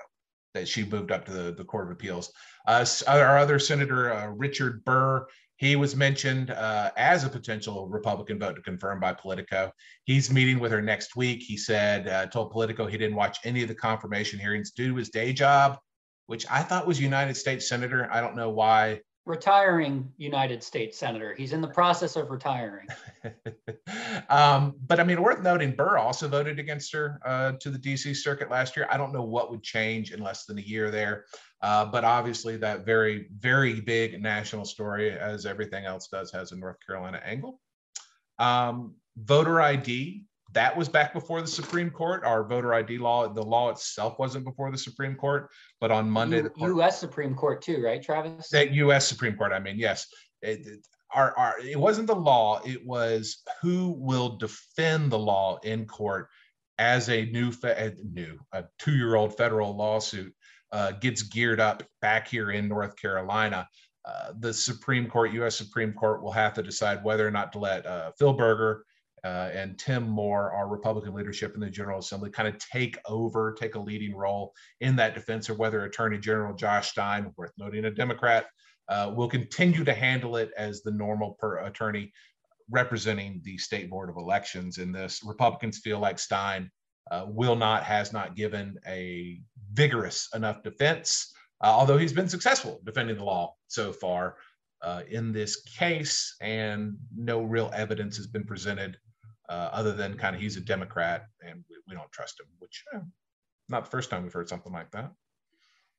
that 0.55 0.67
she 0.67 0.87
moved 0.87 1.13
up 1.13 1.27
to 1.27 1.33
the, 1.33 1.53
the 1.53 1.65
Court 1.65 1.89
of 1.89 1.93
Appeals. 1.93 2.33
Uh, 2.67 2.87
our 3.07 3.37
other 3.37 3.59
Senator, 3.59 4.15
uh, 4.15 4.29
Richard 4.29 4.83
Burr, 4.87 5.27
he 5.57 5.77
was 5.77 5.97
mentioned 5.97 6.51
uh, 6.51 6.91
as 6.97 7.25
a 7.25 7.29
potential 7.29 7.89
Republican 7.89 8.39
vote 8.39 8.57
to 8.57 8.63
confirm 8.63 9.01
by 9.01 9.13
Politico. 9.13 9.73
He's 10.05 10.31
meeting 10.31 10.59
with 10.59 10.71
her 10.73 10.83
next 10.83 11.17
week. 11.17 11.43
He 11.43 11.57
said, 11.57 12.09
uh, 12.09 12.27
told 12.27 12.51
Politico 12.51 12.87
he 12.87 12.99
didn't 12.99 13.17
watch 13.17 13.39
any 13.45 13.63
of 13.63 13.69
the 13.69 13.75
confirmation 13.75 14.39
hearings 14.39 14.71
due 14.73 14.89
to 14.89 14.97
his 14.97 15.09
day 15.09 15.33
job, 15.33 15.79
which 16.27 16.47
I 16.51 16.63
thought 16.63 16.87
was 16.87 17.01
United 17.01 17.37
States 17.37 17.69
Senator. 17.69 18.09
I 18.13 18.21
don't 18.21 18.37
know 18.37 18.51
why 18.51 19.01
retiring 19.25 20.13
United 20.17 20.63
States 20.63 20.99
Senator. 20.99 21.35
He's 21.35 21.53
in 21.53 21.61
the 21.61 21.69
process 21.69 22.17
of 22.17 22.31
retiring. 22.31 22.87
um, 24.37 24.75
but 24.87 25.01
I 25.01 25.05
mean, 25.05 25.23
worth 25.23 25.43
noting, 25.43 25.73
Burr 25.73 25.99
also 25.99 26.29
voted 26.29 26.59
against 26.59 26.93
her 26.93 27.21
uh, 27.25 27.53
to 27.61 27.71
the 27.71 27.79
DC 27.79 28.17
circuit 28.17 28.51
last 28.51 28.77
year. 28.77 28.87
I 28.91 28.97
don't 28.97 29.13
know 29.13 29.23
what 29.23 29.51
would 29.51 29.63
change 29.63 30.13
in 30.13 30.21
less 30.21 30.45
than 30.45 30.59
a 30.59 30.63
year 30.63 30.91
there. 30.91 31.25
Uh, 31.63 31.85
but 31.87 32.05
obviously, 32.05 32.57
that 32.59 32.85
very, 32.85 33.29
very 33.39 33.81
big 33.81 34.23
national 34.23 34.65
story, 34.65 35.11
as 35.11 35.47
everything 35.47 35.85
else 35.85 36.09
does, 36.09 36.31
has 36.33 36.53
a 36.53 36.57
North 36.57 36.77
Carolina 36.87 37.21
angle. 37.25 37.61
Um, 38.39 38.97
voter 39.17 39.61
ID 39.63 40.27
that 40.53 40.77
was 40.77 40.89
back 40.89 41.13
before 41.13 41.41
the 41.43 41.47
Supreme 41.47 41.91
Court. 41.91 42.25
Our 42.25 42.45
voter 42.45 42.73
ID 42.73 42.99
law, 42.99 43.29
the 43.29 43.43
law 43.43 43.71
itself 43.71 44.19
wasn't 44.19 44.45
before 44.45 44.71
the 44.71 44.79
Supreme 44.79 45.15
Court, 45.15 45.51
but 45.81 45.91
on 45.91 46.09
Monday, 46.09 46.39
U- 46.39 46.43
the 46.45 46.51
court, 46.51 46.71
U.S. 46.71 46.99
Supreme 46.99 47.35
Court 47.35 47.63
too, 47.63 47.83
right, 47.83 48.03
Travis? 48.03 48.49
That 48.49 48.73
U.S. 48.73 49.07
Supreme 49.07 49.37
Court. 49.37 49.53
I 49.53 49.59
mean, 49.59 49.79
yes. 49.79 50.07
It, 50.43 50.67
it, 50.67 50.87
our, 51.17 51.37
our, 51.39 51.59
it 51.61 51.81
wasn't 51.81 52.07
the 52.07 52.15
law. 52.15 52.61
It 52.65 52.87
was 52.87 53.43
who 53.63 53.97
will 53.99 54.37
defend 54.37 55.11
the 55.11 55.19
law 55.19 55.59
in 55.65 55.87
court 55.87 56.29
as 56.79 57.09
a 57.09 57.25
new, 57.25 57.51
fe- 57.51 57.95
new, 58.13 58.39
a 58.53 58.65
two-year-old 58.79 59.37
federal 59.37 59.75
lawsuit 59.75 60.35
uh, 60.73 60.93
gets 60.93 61.23
geared 61.23 61.59
up 61.59 61.83
back 62.03 62.29
here 62.29 62.51
in 62.51 62.69
North 62.69 62.97
Carolina. 62.97 63.67
Uh, 64.05 64.33
the 64.41 64.53
Supreme 64.53 65.09
Court, 65.09 65.33
U.S. 65.33 65.57
Supreme 65.57 65.95
Court, 65.95 66.23
will 66.23 66.33
have 66.33 66.53
to 66.55 66.63
decide 66.63 67.03
whether 67.03 67.27
or 67.27 67.31
not 67.31 67.51
to 67.55 67.59
let 67.59 67.87
uh, 67.87 68.13
Phil 68.19 68.35
Berger 68.35 68.85
uh, 69.25 69.51
and 69.55 69.79
Tim 69.79 70.07
Moore, 70.07 70.53
our 70.53 70.69
Republican 70.69 71.15
leadership 71.15 71.55
in 71.55 71.61
the 71.61 71.71
General 71.71 71.99
Assembly, 71.99 72.31
kind 72.31 72.47
of 72.47 72.59
take 72.59 72.99
over, 73.09 73.57
take 73.59 73.75
a 73.75 73.81
leading 73.81 74.15
role 74.15 74.53
in 74.81 74.97
that 74.97 75.15
defense, 75.15 75.49
or 75.49 75.55
whether 75.55 75.83
Attorney 75.85 76.19
General 76.19 76.55
Josh 76.55 76.91
Stein, 76.91 77.33
worth 77.37 77.53
noting 77.59 77.87
a 77.87 77.91
Democrat, 77.91 78.47
uh, 78.89 79.13
will 79.15 79.29
continue 79.29 79.85
to 79.85 79.95
handle 79.95 80.37
it 80.37 80.51
as 80.57 80.83
the 80.83 80.91
normal 80.91 81.37
per 81.39 81.59
attorney 81.59 82.13
representing 82.71 83.41
the 83.45 83.57
State 83.59 83.89
Board 83.91 84.11
of 84.11 84.17
Elections 84.17 84.79
in 84.79 84.93
this. 84.93 85.23
Republicans 85.25 85.79
feel 85.79 85.99
like 85.99 86.19
Stein 86.19 86.71
uh, 87.11 87.25
will 87.29 87.57
not, 87.57 87.85
has 87.85 88.13
not 88.13 88.35
given 88.35 88.77
a 88.87 89.41
vigorous 89.73 90.29
enough 90.35 90.63
defense 90.63 91.33
uh, 91.63 91.69
although 91.69 91.97
he's 91.97 92.13
been 92.13 92.29
successful 92.29 92.81
defending 92.85 93.17
the 93.17 93.25
law 93.25 93.55
so 93.69 93.93
far 93.93 94.37
uh, 94.83 95.03
in 95.11 95.33
this 95.33 95.63
case, 95.63 96.37
and 96.41 96.97
no 97.17 97.43
real 97.43 97.71
evidence 97.75 98.17
has 98.17 98.27
been 98.27 98.45
presented 98.45 98.99
uh, 99.49 99.71
other 99.73 99.93
than 99.93 100.17
kind 100.17 100.37
of 100.37 100.43
he's 100.43 100.57
a 100.57 100.61
Democrat 100.61 101.27
and 101.41 101.65
we, 101.71 101.77
we 101.89 101.95
don't 101.95 102.13
trust 102.13 102.39
him, 102.39 102.47
which 102.59 102.85
eh, 102.95 102.99
not 103.69 103.85
the 103.85 103.91
first 103.91 104.11
time 104.11 104.23
we've 104.23 104.33
heard 104.33 104.49
something 104.49 104.73
like 104.73 104.91
that. 104.91 105.11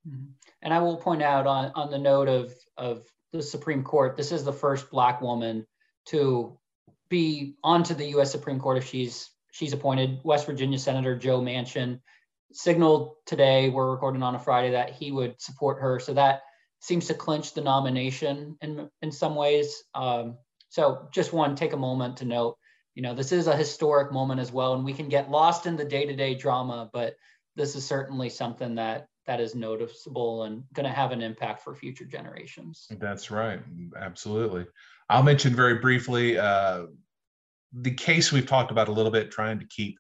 Mm-hmm. 0.08 0.32
And 0.62 0.74
I 0.74 0.80
will 0.80 0.98
point 0.98 1.22
out 1.22 1.48
on, 1.48 1.72
on 1.76 1.92
the 1.92 1.98
note 1.98 2.28
of, 2.28 2.54
of 2.78 3.06
the 3.32 3.42
Supreme 3.42 3.84
Court, 3.84 4.18
this 4.18 4.32
is 4.32 4.44
the 4.44 4.54
first 4.54 4.90
Black 4.90 5.22
woman 5.22 5.66
to 6.08 6.58
be 7.10 7.56
onto 7.64 7.94
the 7.94 8.08
U.S. 8.10 8.32
Supreme 8.32 8.60
Court 8.60 8.78
if 8.78 8.88
she's 8.88 9.30
she's 9.52 9.74
appointed. 9.74 10.20
West 10.24 10.46
Virginia 10.46 10.78
Senator 10.78 11.16
Joe 11.18 11.40
Manchin 11.40 12.00
signaled 12.52 13.16
today, 13.26 13.70
we're 13.70 13.92
recording 13.92 14.24
on 14.24 14.36
a 14.36 14.40
Friday, 14.40 14.72
that 14.72 14.92
he 14.92 15.12
would 15.12 15.42
support 15.42 15.82
her. 15.82 16.00
So 16.00 16.14
that 16.14 16.42
seems 16.80 17.08
to 17.08 17.14
clinch 17.14 17.54
the 17.54 17.62
nomination 17.62 18.58
in 18.62 18.90
in 19.02 19.12
some 19.12 19.36
ways. 19.36 19.84
Um, 19.94 20.38
so 20.70 21.08
just 21.14 21.34
one, 21.34 21.56
take 21.56 21.74
a 21.74 21.78
moment 21.78 22.18
to 22.18 22.26
note, 22.26 22.58
you 22.94 23.02
know, 23.02 23.14
this 23.14 23.32
is 23.32 23.48
a 23.48 23.56
historic 23.56 24.12
moment 24.12 24.40
as 24.40 24.52
well, 24.52 24.74
and 24.74 24.84
we 24.84 24.94
can 24.94 25.10
get 25.10 25.32
lost 25.32 25.66
in 25.66 25.78
the 25.78 25.86
day-to-day 25.86 26.36
drama, 26.36 26.90
but 26.92 27.16
this 27.56 27.76
is 27.76 27.86
certainly 27.86 28.30
something 28.30 28.76
that 28.76 29.08
that 29.28 29.40
is 29.40 29.54
noticeable 29.56 30.44
and 30.44 30.64
going 30.74 30.86
to 30.86 30.92
have 30.92 31.12
an 31.12 31.22
impact 31.22 31.62
for 31.62 31.76
future 31.76 32.06
generations. 32.06 32.88
That's 33.00 33.30
right, 33.30 33.60
absolutely. 34.00 34.66
I'll 35.10 35.24
mention 35.24 35.54
very 35.54 35.76
briefly 35.76 36.38
uh, 36.38 36.86
the 37.74 37.92
case 37.92 38.32
we've 38.32 38.48
talked 38.48 38.72
about 38.72 38.88
a 38.88 38.92
little 38.92 39.12
bit, 39.12 39.30
trying 39.30 39.60
to 39.60 39.66
keep 39.66 40.00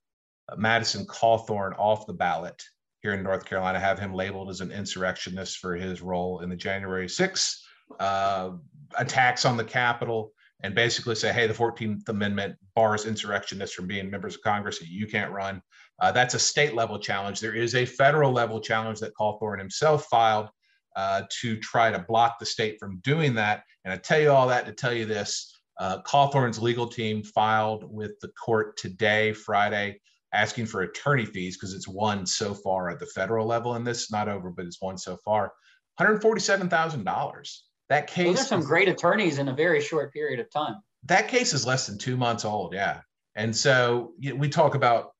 Madison 0.57 1.05
Cawthorn 1.05 1.77
off 1.77 2.07
the 2.07 2.13
ballot 2.13 2.61
here 3.01 3.13
in 3.13 3.21
North 3.21 3.45
Carolina, 3.45 3.79
have 3.79 3.99
him 3.99 4.13
labeled 4.13 4.49
as 4.49 4.61
an 4.61 4.71
insurrectionist 4.71 5.57
for 5.57 5.75
his 5.75 6.01
role 6.01 6.39
in 6.39 6.49
the 6.49 6.55
January 6.55 7.07
6th 7.07 7.57
uh, 7.99 8.51
attacks 8.97 9.45
on 9.45 9.57
the 9.57 9.63
Capitol, 9.63 10.31
and 10.63 10.73
basically 10.73 11.15
say, 11.15 11.31
hey, 11.31 11.45
the 11.45 11.53
14th 11.53 12.09
Amendment 12.09 12.55
bars 12.75 13.05
insurrectionists 13.05 13.75
from 13.75 13.87
being 13.87 14.09
members 14.09 14.35
of 14.35 14.41
Congress, 14.41 14.79
and 14.79 14.89
you 14.89 15.05
can't 15.05 15.31
run. 15.31 15.61
Uh, 15.99 16.11
that's 16.11 16.33
a 16.33 16.39
state 16.39 16.75
level 16.75 16.99
challenge. 16.99 17.39
There 17.39 17.55
is 17.55 17.75
a 17.75 17.85
federal 17.85 18.31
level 18.31 18.59
challenge 18.59 18.99
that 18.99 19.13
Cawthorn 19.19 19.57
himself 19.57 20.05
filed 20.05 20.49
uh, 20.95 21.23
to 21.41 21.57
try 21.57 21.91
to 21.91 21.99
block 21.99 22.39
the 22.39 22.45
state 22.45 22.77
from 22.79 22.99
doing 23.03 23.33
that. 23.35 23.63
And 23.85 23.93
I 23.93 23.97
tell 23.97 24.19
you 24.19 24.31
all 24.31 24.47
that 24.47 24.65
to 24.65 24.73
tell 24.73 24.93
you 24.93 25.05
this 25.05 25.53
uh, 25.79 26.01
Cawthorn's 26.01 26.59
legal 26.59 26.87
team 26.87 27.23
filed 27.23 27.83
with 27.91 28.19
the 28.21 28.29
court 28.29 28.77
today, 28.77 29.33
Friday, 29.33 29.99
asking 30.33 30.65
for 30.65 30.81
attorney 30.81 31.25
fees 31.25 31.55
because 31.55 31.73
it's 31.73 31.87
won 31.87 32.25
so 32.25 32.53
far 32.53 32.89
at 32.89 32.99
the 32.99 33.05
federal 33.07 33.45
level 33.45 33.75
in 33.75 33.83
this, 33.83 34.03
is 34.03 34.11
not 34.11 34.27
over, 34.27 34.49
but 34.49 34.65
it's 34.65 34.81
won 34.81 34.97
so 34.97 35.17
far. 35.23 35.53
$147,000. 35.99 37.57
That 37.89 38.07
case. 38.07 38.35
Those 38.35 38.45
are 38.45 38.47
some 38.47 38.61
great 38.61 38.89
attorneys 38.89 39.37
in 39.37 39.47
a 39.47 39.53
very 39.53 39.81
short 39.81 40.11
period 40.11 40.39
of 40.39 40.49
time. 40.51 40.75
That 41.05 41.27
case 41.27 41.53
is 41.53 41.65
less 41.65 41.87
than 41.87 41.97
two 41.97 42.17
months 42.17 42.43
old. 42.43 42.73
Yeah. 42.73 43.01
And 43.35 43.55
so 43.55 44.13
you 44.19 44.31
know, 44.31 44.35
we 44.35 44.49
talk 44.49 44.75
about 44.75 45.11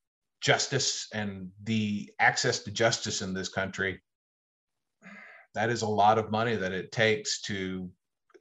justice 0.41 1.07
and 1.13 1.49
the 1.63 2.11
access 2.19 2.59
to 2.59 2.71
justice 2.71 3.21
in 3.21 3.33
this 3.33 3.49
country. 3.49 4.01
That 5.55 5.69
is 5.69 5.81
a 5.81 5.87
lot 5.87 6.17
of 6.17 6.31
money 6.31 6.55
that 6.55 6.71
it 6.71 6.91
takes 6.91 7.41
to, 7.43 7.89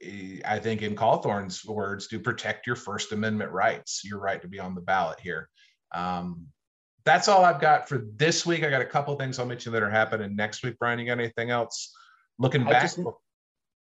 eh, 0.03 0.39
I 0.45 0.59
think, 0.59 0.81
in 0.81 0.95
Cawthorn's 0.95 1.65
words, 1.65 2.07
to 2.09 2.19
protect 2.19 2.67
your 2.67 2.75
First 2.75 3.11
Amendment 3.11 3.51
rights, 3.51 4.01
your 4.03 4.19
right 4.19 4.41
to 4.41 4.47
be 4.47 4.59
on 4.59 4.75
the 4.75 4.81
ballot 4.81 5.19
here. 5.19 5.49
Um, 5.93 6.47
that's 7.05 7.27
all 7.27 7.43
I've 7.43 7.61
got 7.61 7.87
for 7.87 8.03
this 8.15 8.45
week. 8.45 8.63
I 8.63 8.69
got 8.69 8.81
a 8.81 8.85
couple 8.85 9.15
things 9.15 9.39
I'll 9.39 9.45
mention 9.45 9.71
that 9.71 9.81
are 9.81 9.89
happening 9.89 10.35
next 10.35 10.63
week. 10.63 10.75
Brian, 10.77 10.99
you 10.99 11.05
got 11.05 11.19
anything 11.19 11.49
else? 11.49 11.91
Looking 12.37 12.65
back. 12.65 12.83
Just, 12.83 12.99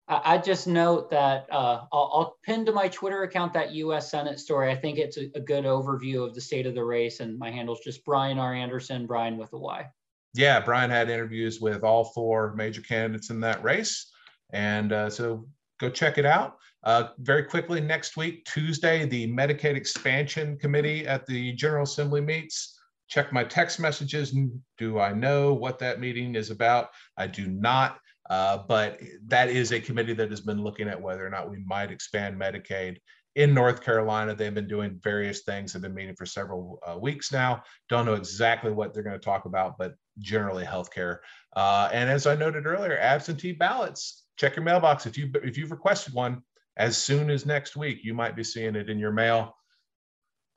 I 0.07 0.37
just 0.37 0.67
note 0.67 1.09
that 1.09 1.47
uh, 1.51 1.81
I'll, 1.91 2.11
I'll, 2.13 2.37
pin 2.43 2.63
to 2.67 2.71
my 2.71 2.87
Twitter 2.89 3.23
account 3.23 3.53
that 3.53 3.71
U.S. 3.71 4.11
Senate 4.11 4.39
story. 4.39 4.69
I 4.69 4.75
think 4.75 4.99
it's 4.99 5.17
a, 5.17 5.31
a, 5.33 5.39
good 5.39 5.65
overview 5.65 6.23
of 6.23 6.35
the 6.35 6.41
state 6.41 6.67
of 6.67 6.75
the 6.75 6.83
race, 6.83 7.21
and 7.21 7.39
my 7.39 7.49
handle's 7.49 7.79
just 7.79 8.05
Brian 8.05 8.37
R. 8.37 8.53
Anderson, 8.53 9.07
Brian 9.07 9.35
with 9.35 9.51
a 9.53 9.57
Y. 9.57 9.87
Yeah, 10.35 10.59
Brian 10.59 10.91
had 10.91 11.09
interviews 11.09 11.59
with 11.59 11.83
all 11.83 12.03
four 12.03 12.53
major 12.55 12.81
candidates 12.81 13.31
in 13.31 13.39
that 13.39 13.63
race, 13.63 14.11
and 14.51 14.91
uh, 14.91 15.09
so 15.09 15.47
go 15.79 15.89
check 15.89 16.19
it 16.19 16.25
out. 16.25 16.57
Uh, 16.83 17.09
very 17.17 17.43
quickly, 17.43 17.81
next 17.81 18.15
week, 18.15 18.45
Tuesday, 18.45 19.07
the 19.07 19.27
Medicaid 19.27 19.75
Expansion 19.75 20.55
Committee 20.59 21.07
at 21.07 21.25
the 21.25 21.53
General 21.53 21.83
Assembly 21.83 22.21
meets. 22.21 22.79
Check 23.07 23.33
my 23.33 23.43
text 23.43 23.79
messages. 23.79 24.35
Do 24.77 24.99
I 24.99 25.13
know 25.13 25.53
what 25.53 25.79
that 25.79 25.99
meeting 25.99 26.35
is 26.35 26.51
about? 26.51 26.89
I 27.17 27.25
do 27.25 27.47
not. 27.47 27.97
Uh, 28.29 28.59
but 28.67 28.99
that 29.27 29.49
is 29.49 29.71
a 29.71 29.79
committee 29.79 30.13
that 30.13 30.29
has 30.29 30.41
been 30.41 30.63
looking 30.63 30.87
at 30.87 31.01
whether 31.01 31.25
or 31.25 31.29
not 31.29 31.49
we 31.49 31.63
might 31.65 31.91
expand 31.91 32.39
Medicaid 32.39 32.97
in 33.35 33.53
North 33.53 33.83
Carolina. 33.83 34.33
They've 34.33 34.53
been 34.53 34.67
doing 34.67 34.99
various 35.03 35.41
things, 35.43 35.73
have 35.73 35.81
been 35.81 35.93
meeting 35.93 36.15
for 36.15 36.25
several 36.25 36.79
uh, 36.87 36.97
weeks 36.97 37.31
now. 37.31 37.63
Don't 37.89 38.05
know 38.05 38.15
exactly 38.15 38.71
what 38.71 38.93
they're 38.93 39.03
going 39.03 39.19
to 39.19 39.23
talk 39.23 39.45
about, 39.45 39.77
but 39.77 39.95
generally 40.19 40.65
healthcare. 40.65 41.17
Uh, 41.55 41.89
and 41.91 42.09
as 42.09 42.25
I 42.25 42.35
noted 42.35 42.65
earlier, 42.65 42.97
absentee 42.97 43.51
ballots. 43.51 44.23
Check 44.37 44.55
your 44.55 44.65
mailbox 44.65 45.05
if 45.05 45.17
you 45.17 45.31
if 45.43 45.57
you've 45.57 45.71
requested 45.71 46.13
one 46.13 46.41
as 46.75 46.97
soon 46.97 47.29
as 47.29 47.45
next 47.45 47.77
week. 47.77 47.99
You 48.03 48.13
might 48.13 48.35
be 48.35 48.43
seeing 48.43 48.75
it 48.75 48.89
in 48.89 48.99
your 48.99 49.13
mail, 49.13 49.55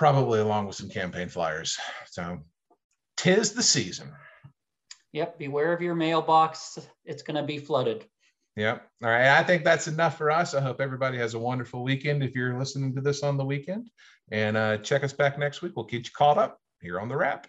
probably 0.01 0.41
along 0.41 0.67
with 0.67 0.75
some 0.75 0.89
campaign 0.89 1.29
flyers. 1.29 1.79
So, 2.11 2.39
tis 3.17 3.53
the 3.53 3.63
season. 3.63 4.13
Yep. 5.13 5.39
Beware 5.39 5.73
of 5.73 5.81
your 5.81 5.95
mailbox. 5.95 6.79
It's 7.05 7.23
going 7.23 7.37
to 7.37 7.43
be 7.43 7.59
flooded. 7.59 8.05
Yep. 8.57 8.87
All 9.03 9.11
right. 9.11 9.39
I 9.39 9.45
think 9.45 9.65
that's 9.65 9.89
enough 9.89 10.19
for 10.19 10.31
us. 10.31 10.55
I 10.55 10.61
hope 10.61 10.81
everybody 10.81 11.19
has 11.19 11.35
a 11.35 11.39
wonderful 11.39 11.83
weekend 11.85 12.23
if 12.23 12.35
you're 12.35 12.59
listening 12.59 12.95
to 12.97 13.01
this 13.01 13.23
on 13.23 13.37
the 13.37 13.45
weekend. 13.45 13.89
And 14.31 14.57
uh, 14.57 14.79
check 14.79 15.05
us 15.05 15.13
back 15.13 15.39
next 15.39 15.63
week. 15.63 15.73
We'll 15.77 15.87
get 15.87 16.07
you 16.07 16.13
caught 16.13 16.39
up 16.39 16.61
here 16.81 17.01
on 17.01 17.09
the 17.09 17.17
wrap. 17.17 17.47